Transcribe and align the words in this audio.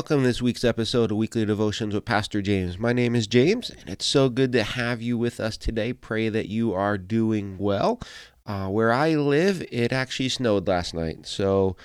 Welcome 0.00 0.22
to 0.22 0.28
this 0.28 0.40
week's 0.40 0.64
episode 0.64 1.10
of 1.10 1.18
Weekly 1.18 1.44
Devotions 1.44 1.92
with 1.94 2.06
Pastor 2.06 2.40
James. 2.40 2.78
My 2.78 2.94
name 2.94 3.14
is 3.14 3.26
James, 3.26 3.68
and 3.68 3.90
it's 3.90 4.06
so 4.06 4.30
good 4.30 4.50
to 4.52 4.62
have 4.62 5.02
you 5.02 5.18
with 5.18 5.38
us 5.38 5.58
today. 5.58 5.92
Pray 5.92 6.30
that 6.30 6.48
you 6.48 6.72
are 6.72 6.96
doing 6.96 7.58
well. 7.58 8.00
Uh, 8.46 8.68
where 8.68 8.94
I 8.94 9.14
live, 9.14 9.62
it 9.70 9.92
actually 9.92 10.30
snowed 10.30 10.66
last 10.66 10.94
night, 10.94 11.26
so 11.26 11.76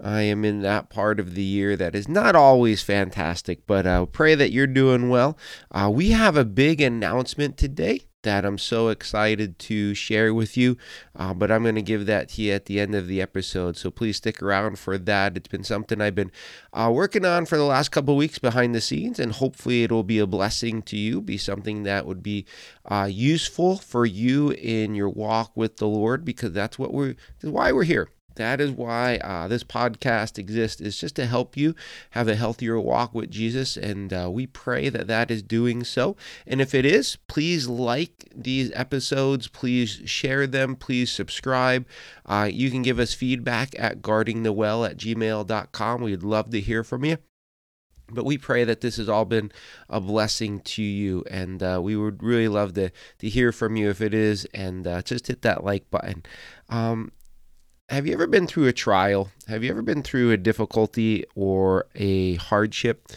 I 0.00 0.20
am 0.20 0.44
in 0.44 0.62
that 0.62 0.88
part 0.88 1.18
of 1.18 1.34
the 1.34 1.42
year 1.42 1.76
that 1.76 1.96
is 1.96 2.06
not 2.06 2.36
always 2.36 2.80
fantastic, 2.80 3.66
but 3.66 3.88
uh, 3.88 4.06
pray 4.06 4.36
that 4.36 4.52
you're 4.52 4.68
doing 4.68 5.08
well. 5.08 5.36
Uh, 5.72 5.90
we 5.92 6.10
have 6.10 6.36
a 6.36 6.44
big 6.44 6.80
announcement 6.80 7.56
today 7.56 8.02
that 8.24 8.44
I'm 8.44 8.58
so 8.58 8.88
excited 8.88 9.58
to 9.60 9.94
share 9.94 10.34
with 10.34 10.56
you. 10.56 10.76
Uh, 11.16 11.32
but 11.32 11.50
I'm 11.50 11.62
going 11.62 11.76
to 11.76 11.82
give 11.82 12.06
that 12.06 12.30
to 12.30 12.42
you 12.42 12.52
at 12.52 12.66
the 12.66 12.80
end 12.80 12.94
of 12.94 13.06
the 13.06 13.22
episode. 13.22 13.76
So 13.76 13.90
please 13.90 14.16
stick 14.16 14.42
around 14.42 14.78
for 14.78 14.98
that. 14.98 15.36
It's 15.36 15.48
been 15.48 15.64
something 15.64 16.00
I've 16.00 16.14
been 16.14 16.32
uh, 16.72 16.90
working 16.92 17.24
on 17.24 17.46
for 17.46 17.56
the 17.56 17.64
last 17.64 17.90
couple 17.90 18.16
weeks 18.16 18.38
behind 18.38 18.74
the 18.74 18.80
scenes, 18.80 19.18
and 19.18 19.32
hopefully 19.32 19.84
it'll 19.84 20.02
be 20.02 20.18
a 20.18 20.26
blessing 20.26 20.82
to 20.82 20.96
you, 20.96 21.20
be 21.20 21.38
something 21.38 21.84
that 21.84 22.06
would 22.06 22.22
be 22.22 22.44
uh, 22.84 23.08
useful 23.10 23.76
for 23.76 24.04
you 24.04 24.50
in 24.50 24.94
your 24.94 25.08
walk 25.08 25.56
with 25.56 25.76
the 25.76 25.88
Lord, 25.88 26.24
because 26.24 26.52
that's 26.52 26.78
what 26.78 26.92
we're, 26.92 27.14
that's 27.40 27.52
why 27.52 27.70
we're 27.72 27.84
here. 27.84 28.08
That 28.36 28.60
is 28.60 28.70
why 28.70 29.16
uh, 29.16 29.48
this 29.48 29.64
podcast 29.64 30.38
exists, 30.38 30.80
is 30.80 30.98
just 30.98 31.16
to 31.16 31.26
help 31.26 31.56
you 31.56 31.74
have 32.10 32.28
a 32.28 32.36
healthier 32.36 32.78
walk 32.78 33.14
with 33.14 33.30
Jesus. 33.30 33.76
And 33.76 34.12
uh, 34.12 34.28
we 34.30 34.46
pray 34.46 34.88
that 34.88 35.06
that 35.06 35.30
is 35.30 35.42
doing 35.42 35.84
so. 35.84 36.16
And 36.46 36.60
if 36.60 36.74
it 36.74 36.84
is, 36.84 37.16
please 37.28 37.68
like 37.68 38.30
these 38.34 38.70
episodes, 38.74 39.48
please 39.48 40.02
share 40.04 40.46
them, 40.46 40.76
please 40.76 41.10
subscribe. 41.10 41.86
Uh, 42.26 42.48
you 42.52 42.70
can 42.70 42.82
give 42.82 42.98
us 42.98 43.14
feedback 43.14 43.74
at 43.78 44.02
guardingthewell 44.02 44.88
at 44.88 44.96
gmail.com. 44.96 46.02
We'd 46.02 46.22
love 46.22 46.50
to 46.50 46.60
hear 46.60 46.84
from 46.84 47.04
you. 47.04 47.18
But 48.10 48.26
we 48.26 48.36
pray 48.36 48.64
that 48.64 48.82
this 48.82 48.98
has 48.98 49.08
all 49.08 49.24
been 49.24 49.50
a 49.88 49.98
blessing 49.98 50.60
to 50.60 50.82
you, 50.82 51.24
and 51.30 51.62
uh, 51.62 51.80
we 51.82 51.96
would 51.96 52.22
really 52.22 52.48
love 52.48 52.74
to, 52.74 52.90
to 53.18 53.28
hear 53.28 53.50
from 53.50 53.76
you 53.76 53.88
if 53.88 54.02
it 54.02 54.12
is, 54.12 54.46
and 54.52 54.86
uh, 54.86 55.00
just 55.00 55.28
hit 55.28 55.40
that 55.42 55.64
like 55.64 55.90
button. 55.90 56.22
Um, 56.68 57.12
have 57.88 58.06
you 58.06 58.14
ever 58.14 58.26
been 58.26 58.46
through 58.46 58.66
a 58.66 58.72
trial? 58.72 59.30
Have 59.46 59.62
you 59.62 59.70
ever 59.70 59.82
been 59.82 60.02
through 60.02 60.30
a 60.30 60.36
difficulty 60.36 61.24
or 61.34 61.86
a 61.94 62.36
hardship? 62.36 63.08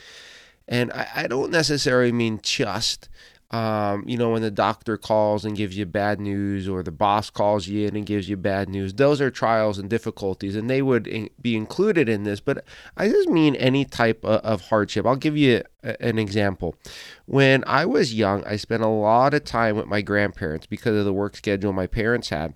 And 0.67 0.91
I, 0.91 1.07
I 1.15 1.27
don't 1.27 1.51
necessarily 1.51 2.11
mean 2.11 2.41
just, 2.43 3.07
um, 3.51 4.03
you 4.05 4.17
know, 4.17 4.31
when 4.31 4.41
the 4.41 4.51
doctor 4.51 4.97
calls 4.97 5.45
and 5.45 5.55
gives 5.55 5.77
you 5.77 5.85
bad 5.85 6.19
news 6.19 6.67
or 6.67 6.83
the 6.83 6.91
boss 6.91 7.29
calls 7.29 7.67
you 7.67 7.87
in 7.87 7.95
and 7.95 8.05
gives 8.05 8.27
you 8.27 8.35
bad 8.35 8.67
news. 8.67 8.93
Those 8.93 9.21
are 9.21 9.31
trials 9.31 9.77
and 9.77 9.89
difficulties, 9.89 10.57
and 10.57 10.69
they 10.69 10.81
would 10.81 11.07
in, 11.07 11.29
be 11.41 11.55
included 11.55 12.09
in 12.09 12.23
this. 12.23 12.41
But 12.41 12.65
I 12.97 13.07
just 13.07 13.29
mean 13.29 13.55
any 13.55 13.85
type 13.85 14.25
of, 14.25 14.41
of 14.41 14.61
hardship. 14.67 15.05
I'll 15.05 15.15
give 15.15 15.37
you 15.37 15.63
a, 15.81 16.01
an 16.03 16.19
example. 16.19 16.75
When 17.25 17.63
I 17.65 17.85
was 17.85 18.13
young, 18.13 18.43
I 18.43 18.57
spent 18.57 18.83
a 18.83 18.87
lot 18.87 19.33
of 19.33 19.45
time 19.45 19.77
with 19.77 19.87
my 19.87 20.01
grandparents 20.01 20.65
because 20.65 20.97
of 20.97 21.05
the 21.05 21.13
work 21.13 21.37
schedule 21.37 21.71
my 21.71 21.87
parents 21.87 22.27
had. 22.29 22.53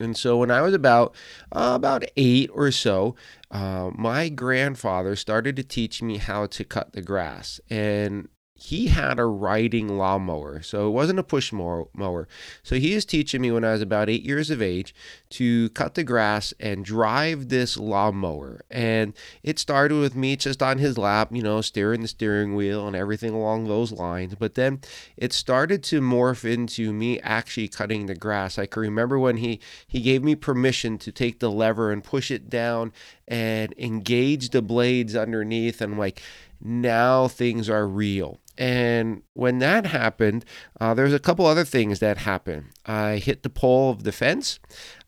And 0.00 0.16
so 0.16 0.36
when 0.36 0.50
I 0.50 0.60
was 0.60 0.74
about 0.74 1.14
uh, 1.52 1.72
about 1.74 2.04
eight 2.16 2.50
or 2.52 2.70
so, 2.70 3.14
uh, 3.50 3.90
my 3.94 4.28
grandfather 4.28 5.14
started 5.16 5.56
to 5.56 5.62
teach 5.62 6.02
me 6.02 6.18
how 6.18 6.46
to 6.46 6.64
cut 6.64 6.92
the 6.92 7.02
grass. 7.02 7.60
And 7.70 8.28
he 8.56 8.86
had 8.86 9.18
a 9.18 9.26
riding 9.26 9.98
lawnmower, 9.98 10.62
so 10.62 10.86
it 10.86 10.92
wasn't 10.92 11.18
a 11.18 11.24
push 11.24 11.52
mower. 11.52 12.28
So 12.62 12.76
he 12.76 12.94
was 12.94 13.04
teaching 13.04 13.42
me 13.42 13.50
when 13.50 13.64
I 13.64 13.72
was 13.72 13.82
about 13.82 14.08
eight 14.08 14.22
years 14.22 14.48
of 14.48 14.62
age 14.62 14.94
to 15.30 15.70
cut 15.70 15.94
the 15.94 16.04
grass 16.04 16.54
and 16.60 16.84
drive 16.84 17.48
this 17.48 17.76
lawnmower. 17.76 18.64
And 18.70 19.12
it 19.42 19.58
started 19.58 19.96
with 19.96 20.14
me 20.14 20.36
just 20.36 20.62
on 20.62 20.78
his 20.78 20.96
lap, 20.96 21.30
you 21.32 21.42
know, 21.42 21.62
steering 21.62 22.02
the 22.02 22.08
steering 22.08 22.54
wheel 22.54 22.86
and 22.86 22.94
everything 22.94 23.34
along 23.34 23.64
those 23.64 23.90
lines. 23.90 24.36
But 24.36 24.54
then 24.54 24.80
it 25.16 25.32
started 25.32 25.82
to 25.84 26.00
morph 26.00 26.44
into 26.44 26.92
me 26.92 27.18
actually 27.20 27.66
cutting 27.66 28.06
the 28.06 28.14
grass. 28.14 28.56
I 28.56 28.66
can 28.66 28.82
remember 28.82 29.18
when 29.18 29.38
he 29.38 29.58
he 29.88 30.00
gave 30.00 30.22
me 30.22 30.36
permission 30.36 30.96
to 30.98 31.10
take 31.10 31.40
the 31.40 31.50
lever 31.50 31.90
and 31.90 32.04
push 32.04 32.30
it 32.30 32.48
down 32.48 32.92
and 33.26 33.74
engage 33.76 34.50
the 34.50 34.62
blades 34.62 35.16
underneath 35.16 35.80
and 35.80 35.98
like 35.98 36.22
now 36.60 37.28
things 37.28 37.68
are 37.68 37.86
real 37.86 38.38
and 38.56 39.22
when 39.34 39.58
that 39.58 39.86
happened, 39.86 40.44
uh, 40.80 40.94
there's 40.94 41.12
a 41.12 41.18
couple 41.18 41.46
other 41.46 41.64
things 41.64 41.98
that 41.98 42.18
happened. 42.18 42.66
I 42.86 43.16
hit 43.16 43.42
the 43.42 43.50
pole 43.50 43.90
of 43.90 44.04
the 44.04 44.12
fence. 44.12 44.60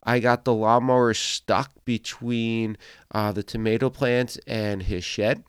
I 0.02 0.20
got 0.20 0.44
the 0.44 0.54
lawnmower 0.54 1.14
stuck 1.14 1.72
between 1.84 2.76
uh, 3.12 3.32
the 3.32 3.42
tomato 3.42 3.90
plants 3.90 4.38
and 4.46 4.82
his 4.82 5.04
shed. 5.04 5.44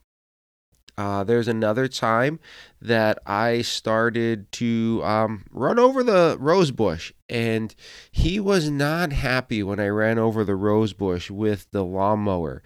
Uh, 0.97 1.23
there's 1.23 1.47
another 1.47 1.87
time 1.87 2.39
that 2.81 3.19
I 3.27 3.61
started 3.61 4.51
to 4.53 5.01
um, 5.03 5.45
run 5.51 5.77
over 5.77 6.01
the 6.01 6.37
rose 6.39 6.71
bush, 6.71 7.13
and 7.29 7.73
he 8.11 8.39
was 8.39 8.71
not 8.71 9.13
happy 9.13 9.61
when 9.61 9.79
I 9.79 9.89
ran 9.89 10.17
over 10.17 10.43
the 10.43 10.55
rose 10.55 10.93
bush 10.93 11.29
with 11.29 11.67
the 11.69 11.83
lawnmower, 11.83 12.63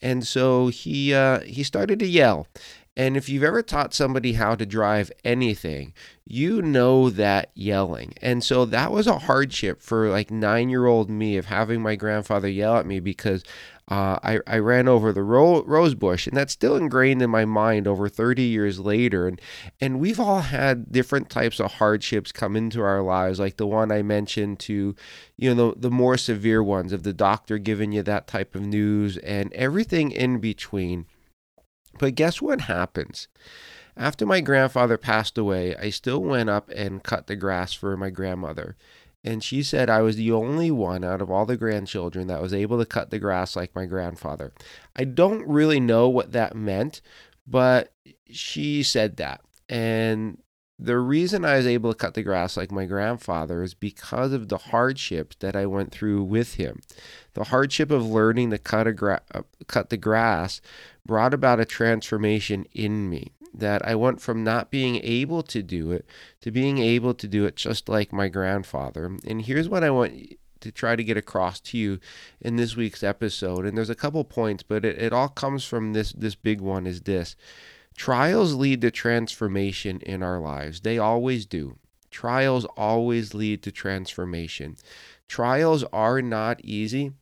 and 0.00 0.26
so 0.26 0.68
he 0.68 1.12
uh, 1.12 1.40
he 1.40 1.62
started 1.62 1.98
to 1.98 2.06
yell. 2.06 2.46
And 2.96 3.16
if 3.16 3.28
you've 3.28 3.42
ever 3.42 3.62
taught 3.62 3.92
somebody 3.92 4.34
how 4.34 4.54
to 4.54 4.64
drive 4.64 5.10
anything, 5.24 5.94
you 6.24 6.62
know 6.62 7.10
that 7.10 7.50
yelling. 7.54 8.14
And 8.22 8.44
so 8.44 8.64
that 8.66 8.92
was 8.92 9.08
a 9.08 9.18
hardship 9.18 9.82
for 9.82 10.08
like 10.08 10.30
nine 10.30 10.68
year 10.68 10.86
old 10.86 11.10
me 11.10 11.36
of 11.36 11.46
having 11.46 11.82
my 11.82 11.96
grandfather 11.96 12.48
yell 12.48 12.76
at 12.76 12.86
me 12.86 13.00
because 13.00 13.42
uh, 13.90 14.18
I, 14.22 14.40
I 14.46 14.58
ran 14.58 14.88
over 14.88 15.12
the 15.12 15.22
ro- 15.22 15.62
rose 15.64 15.94
bush, 15.94 16.26
and 16.26 16.36
that's 16.36 16.54
still 16.54 16.76
ingrained 16.76 17.20
in 17.20 17.28
my 17.28 17.44
mind 17.44 17.86
over 17.86 18.08
30 18.08 18.42
years 18.42 18.80
later. 18.80 19.28
And, 19.28 19.40
and 19.80 20.00
we've 20.00 20.20
all 20.20 20.40
had 20.40 20.90
different 20.90 21.28
types 21.28 21.60
of 21.60 21.72
hardships 21.72 22.32
come 22.32 22.56
into 22.56 22.80
our 22.80 23.02
lives, 23.02 23.38
like 23.38 23.58
the 23.58 23.66
one 23.66 23.92
I 23.92 24.02
mentioned 24.02 24.58
to, 24.60 24.94
you 25.36 25.54
know, 25.54 25.72
the, 25.72 25.80
the 25.80 25.90
more 25.90 26.16
severe 26.16 26.62
ones 26.62 26.92
of 26.92 27.02
the 27.02 27.12
doctor 27.12 27.58
giving 27.58 27.92
you 27.92 28.02
that 28.04 28.26
type 28.26 28.54
of 28.54 28.62
news 28.62 29.18
and 29.18 29.52
everything 29.52 30.12
in 30.12 30.38
between. 30.38 31.04
But 31.98 32.14
guess 32.14 32.42
what 32.42 32.62
happens? 32.62 33.28
After 33.96 34.26
my 34.26 34.40
grandfather 34.40 34.98
passed 34.98 35.38
away, 35.38 35.76
I 35.76 35.90
still 35.90 36.20
went 36.20 36.50
up 36.50 36.68
and 36.70 37.02
cut 37.02 37.26
the 37.26 37.36
grass 37.36 37.72
for 37.72 37.96
my 37.96 38.10
grandmother. 38.10 38.76
And 39.22 39.42
she 39.42 39.62
said 39.62 39.88
I 39.88 40.02
was 40.02 40.16
the 40.16 40.32
only 40.32 40.70
one 40.70 41.02
out 41.02 41.22
of 41.22 41.30
all 41.30 41.46
the 41.46 41.56
grandchildren 41.56 42.26
that 42.26 42.42
was 42.42 42.52
able 42.52 42.78
to 42.78 42.84
cut 42.84 43.10
the 43.10 43.18
grass 43.18 43.56
like 43.56 43.74
my 43.74 43.86
grandfather. 43.86 44.52
I 44.94 45.04
don't 45.04 45.46
really 45.48 45.80
know 45.80 46.08
what 46.08 46.32
that 46.32 46.54
meant, 46.54 47.00
but 47.46 47.92
she 48.28 48.82
said 48.82 49.16
that. 49.16 49.40
And 49.68 50.38
the 50.78 50.98
reason 50.98 51.44
I 51.44 51.56
was 51.56 51.66
able 51.66 51.92
to 51.92 51.98
cut 51.98 52.14
the 52.14 52.22
grass 52.22 52.56
like 52.56 52.72
my 52.72 52.84
grandfather 52.84 53.62
is 53.62 53.74
because 53.74 54.32
of 54.32 54.48
the 54.48 54.58
hardships 54.58 55.36
that 55.40 55.54
I 55.54 55.66
went 55.66 55.92
through 55.92 56.24
with 56.24 56.54
him. 56.54 56.80
The 57.34 57.44
hardship 57.44 57.90
of 57.90 58.06
learning 58.06 58.50
to 58.50 58.58
cut, 58.58 58.86
a 58.86 58.92
gra- 58.92 59.22
uh, 59.32 59.42
cut 59.68 59.90
the 59.90 59.96
grass 59.96 60.60
brought 61.06 61.32
about 61.32 61.60
a 61.60 61.64
transformation 61.64 62.66
in 62.72 63.08
me 63.08 63.32
that 63.52 63.86
I 63.86 63.94
went 63.94 64.20
from 64.20 64.42
not 64.42 64.70
being 64.70 64.96
able 65.04 65.42
to 65.44 65.62
do 65.62 65.92
it 65.92 66.06
to 66.40 66.50
being 66.50 66.78
able 66.78 67.14
to 67.14 67.28
do 67.28 67.44
it 67.44 67.54
just 67.54 67.88
like 67.88 68.12
my 68.12 68.28
grandfather. 68.28 69.16
And 69.24 69.42
here's 69.42 69.68
what 69.68 69.84
I 69.84 69.90
want 69.90 70.36
to 70.60 70.72
try 70.72 70.96
to 70.96 71.04
get 71.04 71.16
across 71.16 71.60
to 71.60 71.78
you 71.78 72.00
in 72.40 72.56
this 72.56 72.74
week's 72.74 73.04
episode. 73.04 73.64
And 73.64 73.76
there's 73.76 73.90
a 73.90 73.94
couple 73.94 74.24
points, 74.24 74.64
but 74.64 74.84
it, 74.84 75.00
it 75.00 75.12
all 75.12 75.28
comes 75.28 75.64
from 75.64 75.92
this 75.92 76.12
this 76.12 76.34
big 76.34 76.60
one 76.60 76.86
is 76.86 77.02
this. 77.02 77.36
Trials 77.96 78.54
lead 78.54 78.80
to 78.80 78.90
transformation 78.90 80.00
in 80.00 80.22
our 80.22 80.40
lives. 80.40 80.80
They 80.80 80.98
always 80.98 81.46
do. 81.46 81.78
Trials 82.10 82.64
always 82.76 83.34
lead 83.34 83.62
to 83.62 83.72
transformation. 83.72 84.76
Trials 85.28 85.84
are 85.92 86.22
not 86.22 86.60
easy, 86.64 87.12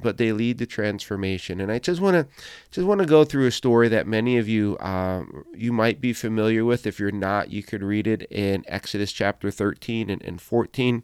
but 0.00 0.16
they 0.18 0.32
lead 0.32 0.58
to 0.58 0.66
transformation. 0.66 1.60
And 1.60 1.70
I 1.70 1.78
just 1.78 2.00
want 2.00 2.14
to 2.14 2.26
just 2.70 2.86
want 2.86 3.00
to 3.00 3.06
go 3.06 3.24
through 3.24 3.46
a 3.46 3.52
story 3.52 3.88
that 3.88 4.06
many 4.06 4.38
of 4.38 4.48
you 4.48 4.78
um, 4.80 5.44
you 5.54 5.72
might 5.72 6.00
be 6.00 6.12
familiar 6.12 6.64
with. 6.64 6.86
If 6.86 6.98
you're 6.98 7.10
not, 7.10 7.50
you 7.50 7.62
could 7.62 7.82
read 7.82 8.06
it 8.06 8.22
in 8.30 8.64
Exodus 8.66 9.12
chapter 9.12 9.50
13 9.50 10.10
and, 10.10 10.22
and 10.22 10.40
14 10.40 11.02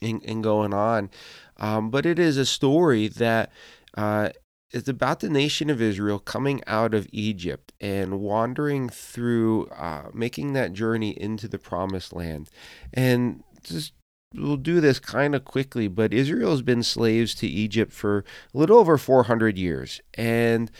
and, 0.00 0.24
and 0.24 0.42
going 0.42 0.72
on. 0.72 1.10
Um, 1.58 1.90
but 1.90 2.06
it 2.06 2.18
is 2.18 2.36
a 2.36 2.46
story 2.46 3.08
that 3.08 3.52
uh, 3.96 4.30
it's 4.70 4.88
about 4.88 5.20
the 5.20 5.30
nation 5.30 5.70
of 5.70 5.80
Israel 5.80 6.18
coming 6.18 6.62
out 6.66 6.94
of 6.94 7.06
Egypt 7.10 7.72
and 7.80 8.20
wandering 8.20 8.88
through, 8.88 9.66
uh, 9.68 10.08
making 10.12 10.52
that 10.52 10.72
journey 10.72 11.10
into 11.10 11.48
the 11.48 11.58
promised 11.58 12.12
land. 12.12 12.50
And 12.92 13.42
just 13.62 13.92
we'll 14.34 14.56
do 14.56 14.80
this 14.80 14.98
kind 14.98 15.34
of 15.34 15.44
quickly, 15.44 15.88
but 15.88 16.12
Israel's 16.12 16.62
been 16.62 16.82
slaves 16.82 17.34
to 17.36 17.46
Egypt 17.46 17.92
for 17.92 18.24
a 18.54 18.58
little 18.58 18.78
over 18.78 18.98
400 18.98 19.56
years. 19.56 20.02
And 20.14 20.70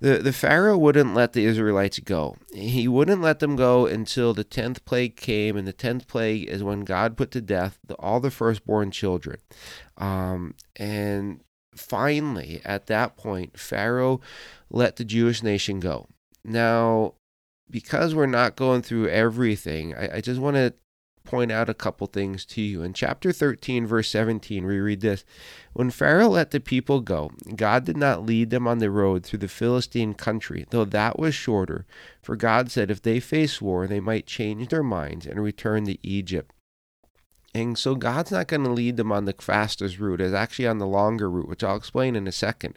the, 0.00 0.18
the 0.18 0.32
Pharaoh 0.32 0.76
wouldn't 0.78 1.14
let 1.14 1.32
the 1.32 1.44
Israelites 1.44 1.98
go. 2.00 2.36
He 2.54 2.86
wouldn't 2.88 3.22
let 3.22 3.40
them 3.40 3.56
go 3.56 3.86
until 3.86 4.34
the 4.34 4.44
10th 4.44 4.84
plague 4.84 5.16
came, 5.16 5.56
and 5.56 5.66
the 5.66 5.72
10th 5.72 6.06
plague 6.06 6.48
is 6.48 6.62
when 6.62 6.80
God 6.80 7.16
put 7.16 7.30
to 7.32 7.40
death 7.40 7.78
the, 7.86 7.94
all 7.94 8.20
the 8.20 8.30
firstborn 8.30 8.90
children. 8.90 9.38
Um, 9.96 10.54
and 10.76 11.40
finally, 11.78 12.60
at 12.64 12.86
that 12.86 13.16
point, 13.16 13.58
Pharaoh 13.58 14.20
let 14.70 14.96
the 14.96 15.04
Jewish 15.04 15.42
nation 15.42 15.80
go. 15.80 16.08
Now, 16.44 17.14
because 17.70 18.14
we're 18.14 18.26
not 18.26 18.56
going 18.56 18.82
through 18.82 19.08
everything, 19.08 19.94
I, 19.94 20.16
I 20.16 20.20
just 20.20 20.40
want 20.40 20.56
to 20.56 20.74
point 21.26 21.52
out 21.52 21.68
a 21.68 21.74
couple 21.74 22.06
things 22.06 22.46
to 22.46 22.62
you. 22.62 22.82
In 22.82 22.94
chapter 22.94 23.32
13, 23.32 23.86
verse 23.86 24.08
17, 24.08 24.64
we 24.64 24.78
read 24.78 25.00
this 25.00 25.24
When 25.74 25.90
Pharaoh 25.90 26.28
let 26.28 26.52
the 26.52 26.60
people 26.60 27.00
go, 27.00 27.32
God 27.54 27.84
did 27.84 27.96
not 27.96 28.24
lead 28.24 28.50
them 28.50 28.66
on 28.66 28.78
the 28.78 28.90
road 28.90 29.24
through 29.24 29.40
the 29.40 29.48
Philistine 29.48 30.14
country, 30.14 30.64
though 30.70 30.84
that 30.86 31.18
was 31.18 31.34
shorter. 31.34 31.84
For 32.22 32.36
God 32.36 32.70
said 32.70 32.90
if 32.90 33.02
they 33.02 33.20
face 33.20 33.60
war, 33.60 33.86
they 33.86 34.00
might 34.00 34.26
change 34.26 34.68
their 34.68 34.82
minds 34.82 35.26
and 35.26 35.42
return 35.42 35.84
to 35.86 36.06
Egypt. 36.06 36.52
And 37.56 37.78
so 37.78 37.94
God's 37.94 38.30
not 38.30 38.48
going 38.48 38.64
to 38.64 38.70
lead 38.70 38.96
them 38.98 39.10
on 39.10 39.24
the 39.24 39.34
fastest 39.38 39.98
route, 39.98 40.20
it's 40.20 40.34
actually 40.34 40.66
on 40.66 40.78
the 40.78 40.86
longer 40.86 41.30
route, 41.30 41.48
which 41.48 41.64
I'll 41.64 41.76
explain 41.76 42.14
in 42.14 42.28
a 42.28 42.32
second. 42.32 42.76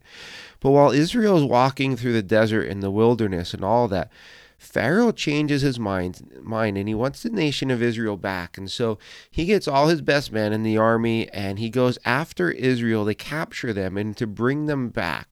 But 0.61 0.71
while 0.71 0.91
Israel 0.91 1.37
is 1.37 1.43
walking 1.43 1.97
through 1.97 2.13
the 2.13 2.23
desert 2.23 2.67
and 2.67 2.81
the 2.81 2.91
wilderness 2.91 3.53
and 3.53 3.63
all 3.63 3.87
that, 3.89 4.09
Pharaoh 4.57 5.11
changes 5.11 5.61
his 5.61 5.79
mind, 5.79 6.41
mind 6.41 6.77
and 6.77 6.87
he 6.87 6.95
wants 6.95 7.23
the 7.23 7.29
nation 7.29 7.71
of 7.71 7.81
Israel 7.81 8.17
back. 8.17 8.57
And 8.57 8.69
so 8.69 8.99
he 9.29 9.45
gets 9.45 9.67
all 9.67 9.87
his 9.87 10.01
best 10.01 10.31
men 10.31 10.53
in 10.53 10.63
the 10.63 10.77
army 10.77 11.29
and 11.29 11.59
he 11.59 11.69
goes 11.69 11.97
after 12.03 12.51
Israel 12.51 13.05
to 13.05 13.15
capture 13.15 13.73
them 13.73 13.97
and 13.97 14.15
to 14.17 14.27
bring 14.27 14.65
them 14.65 14.89
back. 14.89 15.27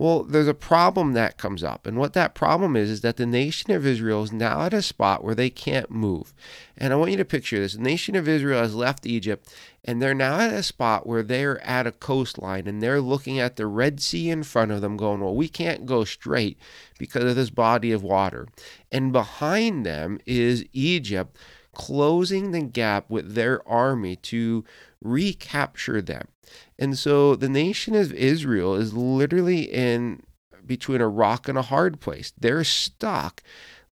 Well, 0.00 0.22
there's 0.22 0.48
a 0.48 0.54
problem 0.54 1.12
that 1.12 1.36
comes 1.36 1.62
up. 1.62 1.86
And 1.86 1.98
what 1.98 2.14
that 2.14 2.34
problem 2.34 2.74
is, 2.74 2.88
is 2.88 3.02
that 3.02 3.18
the 3.18 3.26
nation 3.26 3.70
of 3.70 3.84
Israel 3.84 4.22
is 4.22 4.32
now 4.32 4.62
at 4.62 4.72
a 4.72 4.80
spot 4.80 5.22
where 5.22 5.34
they 5.34 5.50
can't 5.50 5.90
move. 5.90 6.32
And 6.74 6.90
I 6.90 6.96
want 6.96 7.10
you 7.10 7.18
to 7.18 7.24
picture 7.26 7.58
this. 7.58 7.74
The 7.74 7.82
nation 7.82 8.16
of 8.16 8.26
Israel 8.26 8.62
has 8.62 8.74
left 8.74 9.04
Egypt 9.04 9.54
and 9.84 10.00
they're 10.00 10.14
now 10.14 10.40
at 10.40 10.54
a 10.54 10.62
spot 10.62 11.06
where 11.06 11.22
they're 11.22 11.62
at 11.62 11.86
a 11.86 11.92
coastline 11.92 12.66
and 12.66 12.82
they're 12.82 13.02
looking 13.02 13.38
at 13.38 13.56
the 13.56 13.66
Red 13.66 14.00
Sea 14.00 14.30
in 14.30 14.42
front 14.42 14.72
of 14.72 14.80
them, 14.80 14.96
going, 14.96 15.20
Well, 15.20 15.36
we 15.36 15.48
can't 15.48 15.84
go 15.84 16.04
straight 16.04 16.56
because 16.98 17.24
of 17.24 17.36
this 17.36 17.50
body 17.50 17.92
of 17.92 18.02
water. 18.02 18.48
And 18.90 19.12
behind 19.12 19.84
them 19.84 20.18
is 20.24 20.64
Egypt 20.72 21.36
closing 21.74 22.52
the 22.52 22.62
gap 22.62 23.10
with 23.10 23.34
their 23.34 23.68
army 23.68 24.16
to 24.16 24.64
recapture 25.02 26.00
them. 26.00 26.28
And 26.78 26.98
so 26.98 27.36
the 27.36 27.48
nation 27.48 27.94
of 27.94 28.12
Israel 28.12 28.74
is 28.74 28.94
literally 28.94 29.62
in 29.62 30.22
between 30.66 31.00
a 31.00 31.08
rock 31.08 31.48
and 31.48 31.58
a 31.58 31.62
hard 31.62 32.00
place. 32.00 32.32
They're 32.38 32.64
stuck 32.64 33.42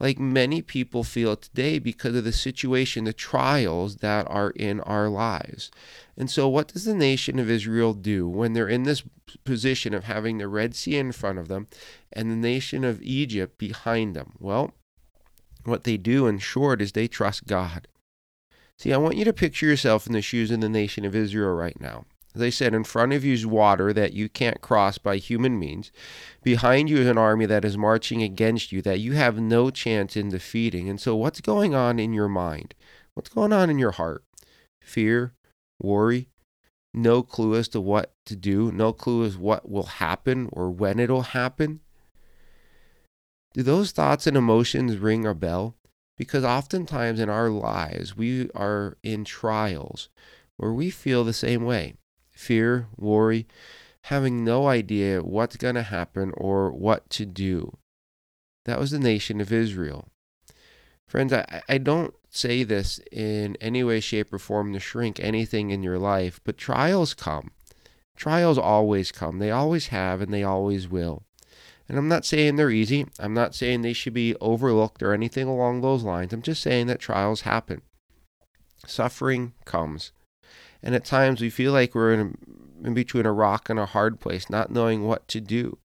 like 0.00 0.18
many 0.18 0.62
people 0.62 1.02
feel 1.02 1.36
today 1.36 1.78
because 1.78 2.14
of 2.14 2.24
the 2.24 2.32
situation, 2.32 3.04
the 3.04 3.12
trials 3.12 3.96
that 3.96 4.26
are 4.30 4.50
in 4.50 4.80
our 4.80 5.08
lives. 5.08 5.70
And 6.16 6.30
so, 6.30 6.48
what 6.48 6.68
does 6.68 6.84
the 6.84 6.94
nation 6.94 7.38
of 7.38 7.50
Israel 7.50 7.94
do 7.94 8.28
when 8.28 8.52
they're 8.52 8.68
in 8.68 8.84
this 8.84 9.02
position 9.44 9.94
of 9.94 10.04
having 10.04 10.38
the 10.38 10.48
Red 10.48 10.74
Sea 10.74 10.96
in 10.96 11.12
front 11.12 11.38
of 11.38 11.48
them 11.48 11.66
and 12.12 12.30
the 12.30 12.36
nation 12.36 12.84
of 12.84 13.02
Egypt 13.02 13.58
behind 13.58 14.14
them? 14.14 14.34
Well, 14.38 14.72
what 15.64 15.84
they 15.84 15.96
do, 15.96 16.26
in 16.26 16.38
short, 16.38 16.80
is 16.80 16.92
they 16.92 17.08
trust 17.08 17.46
God. 17.46 17.88
See, 18.76 18.92
I 18.92 18.96
want 18.98 19.16
you 19.16 19.24
to 19.24 19.32
picture 19.32 19.66
yourself 19.66 20.06
in 20.06 20.12
the 20.12 20.22
shoes 20.22 20.52
of 20.52 20.60
the 20.60 20.68
nation 20.68 21.04
of 21.04 21.16
Israel 21.16 21.54
right 21.54 21.78
now. 21.80 22.04
As 22.38 22.42
I 22.42 22.50
said, 22.50 22.72
in 22.72 22.84
front 22.84 23.12
of 23.14 23.24
you 23.24 23.34
is 23.34 23.44
water 23.44 23.92
that 23.92 24.12
you 24.12 24.28
can't 24.28 24.60
cross 24.60 24.96
by 24.96 25.16
human 25.16 25.58
means. 25.58 25.90
Behind 26.44 26.88
you 26.88 26.98
is 26.98 27.08
an 27.08 27.18
army 27.18 27.46
that 27.46 27.64
is 27.64 27.76
marching 27.76 28.22
against 28.22 28.70
you 28.70 28.80
that 28.82 29.00
you 29.00 29.14
have 29.14 29.40
no 29.40 29.70
chance 29.70 30.16
in 30.16 30.28
defeating. 30.28 30.88
And 30.88 31.00
so, 31.00 31.16
what's 31.16 31.40
going 31.40 31.74
on 31.74 31.98
in 31.98 32.12
your 32.12 32.28
mind? 32.28 32.76
What's 33.14 33.28
going 33.28 33.52
on 33.52 33.70
in 33.70 33.80
your 33.80 33.90
heart? 33.90 34.22
Fear, 34.80 35.34
worry, 35.82 36.28
no 36.94 37.24
clue 37.24 37.56
as 37.56 37.66
to 37.70 37.80
what 37.80 38.12
to 38.26 38.36
do, 38.36 38.70
no 38.70 38.92
clue 38.92 39.24
as 39.24 39.36
what 39.36 39.68
will 39.68 39.98
happen 39.98 40.48
or 40.52 40.70
when 40.70 41.00
it'll 41.00 41.22
happen. 41.22 41.80
Do 43.52 43.64
those 43.64 43.90
thoughts 43.90 44.28
and 44.28 44.36
emotions 44.36 44.98
ring 44.98 45.26
a 45.26 45.34
bell? 45.34 45.74
Because 46.16 46.44
oftentimes 46.44 47.18
in 47.18 47.28
our 47.28 47.50
lives, 47.50 48.16
we 48.16 48.48
are 48.54 48.96
in 49.02 49.24
trials 49.24 50.08
where 50.56 50.72
we 50.72 50.88
feel 50.88 51.24
the 51.24 51.32
same 51.32 51.64
way 51.64 51.96
fear, 52.38 52.86
worry, 52.96 53.46
having 54.04 54.44
no 54.44 54.68
idea 54.68 55.22
what's 55.22 55.56
going 55.56 55.74
to 55.74 55.82
happen 55.82 56.32
or 56.36 56.70
what 56.70 57.10
to 57.10 57.26
do. 57.26 57.76
That 58.64 58.78
was 58.78 58.92
the 58.92 58.98
nation 58.98 59.40
of 59.40 59.52
Israel. 59.52 60.08
Friends, 61.06 61.32
I, 61.32 61.62
I 61.68 61.78
don't 61.78 62.14
say 62.30 62.62
this 62.62 63.00
in 63.10 63.56
any 63.60 63.82
way, 63.82 63.98
shape, 64.00 64.32
or 64.32 64.38
form 64.38 64.72
to 64.72 64.80
shrink 64.80 65.18
anything 65.18 65.70
in 65.70 65.82
your 65.82 65.98
life, 65.98 66.40
but 66.44 66.56
trials 66.56 67.12
come. 67.12 67.50
Trials 68.16 68.58
always 68.58 69.10
come. 69.10 69.38
They 69.38 69.50
always 69.50 69.88
have, 69.88 70.20
and 70.20 70.32
they 70.32 70.44
always 70.44 70.88
will. 70.88 71.24
And 71.88 71.98
I'm 71.98 72.08
not 72.08 72.24
saying 72.24 72.56
they're 72.56 72.70
easy. 72.70 73.06
I'm 73.18 73.34
not 73.34 73.54
saying 73.54 73.82
they 73.82 73.94
should 73.94 74.14
be 74.14 74.36
overlooked 74.36 75.02
or 75.02 75.12
anything 75.12 75.48
along 75.48 75.80
those 75.80 76.04
lines. 76.04 76.32
I'm 76.32 76.42
just 76.42 76.62
saying 76.62 76.86
that 76.86 77.00
trials 77.00 77.42
happen. 77.42 77.82
Suffering 78.86 79.54
comes. 79.64 80.12
And 80.82 80.94
at 80.94 81.04
times 81.04 81.40
we 81.40 81.50
feel 81.50 81.72
like 81.72 81.94
we're 81.94 82.12
in, 82.12 82.38
in 82.84 82.94
between 82.94 83.26
a 83.26 83.32
rock 83.32 83.68
and 83.68 83.78
a 83.78 83.86
hard 83.86 84.20
place, 84.20 84.48
not 84.48 84.70
knowing 84.70 85.04
what 85.04 85.26
to 85.28 85.40
do. 85.40 85.78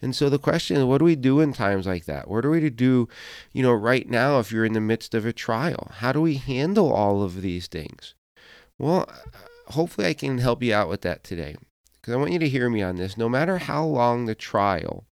And 0.00 0.14
so 0.14 0.28
the 0.28 0.38
question 0.38 0.76
is, 0.76 0.84
what 0.84 0.98
do 0.98 1.04
we 1.04 1.16
do 1.16 1.40
in 1.40 1.52
times 1.52 1.86
like 1.86 2.04
that? 2.04 2.28
What 2.28 2.44
are 2.44 2.50
we 2.50 2.60
to 2.60 2.70
do, 2.70 3.08
you 3.52 3.62
know, 3.62 3.72
right 3.72 4.08
now 4.08 4.38
if 4.38 4.52
you're 4.52 4.64
in 4.64 4.74
the 4.74 4.80
midst 4.80 5.14
of 5.14 5.24
a 5.24 5.32
trial? 5.32 5.90
How 5.98 6.12
do 6.12 6.20
we 6.20 6.34
handle 6.34 6.92
all 6.92 7.22
of 7.22 7.40
these 7.40 7.68
things? 7.68 8.14
Well, 8.78 9.08
hopefully 9.68 10.08
I 10.08 10.14
can 10.14 10.38
help 10.38 10.62
you 10.62 10.74
out 10.74 10.88
with 10.88 11.02
that 11.02 11.24
today. 11.24 11.56
Because 11.94 12.14
I 12.14 12.16
want 12.16 12.32
you 12.32 12.38
to 12.40 12.48
hear 12.48 12.68
me 12.68 12.82
on 12.82 12.96
this. 12.96 13.16
No 13.16 13.28
matter 13.28 13.58
how 13.58 13.84
long 13.84 14.26
the 14.26 14.34
trial 14.34 15.04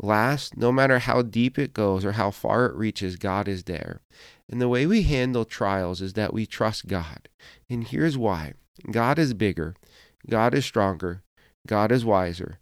lasts, 0.00 0.56
no 0.56 0.70
matter 0.70 1.00
how 1.00 1.22
deep 1.22 1.58
it 1.58 1.74
goes 1.74 2.04
or 2.04 2.12
how 2.12 2.30
far 2.30 2.66
it 2.66 2.76
reaches, 2.76 3.16
God 3.16 3.48
is 3.48 3.64
there. 3.64 4.00
And 4.50 4.60
the 4.60 4.68
way 4.68 4.86
we 4.86 5.02
handle 5.02 5.44
trials 5.44 6.00
is 6.00 6.14
that 6.14 6.32
we 6.32 6.46
trust 6.46 6.86
God. 6.86 7.28
And 7.68 7.86
here's 7.86 8.16
why 8.16 8.54
God 8.90 9.18
is 9.18 9.34
bigger, 9.34 9.74
God 10.28 10.54
is 10.54 10.64
stronger, 10.64 11.22
God 11.66 11.92
is 11.92 12.04
wiser, 12.04 12.60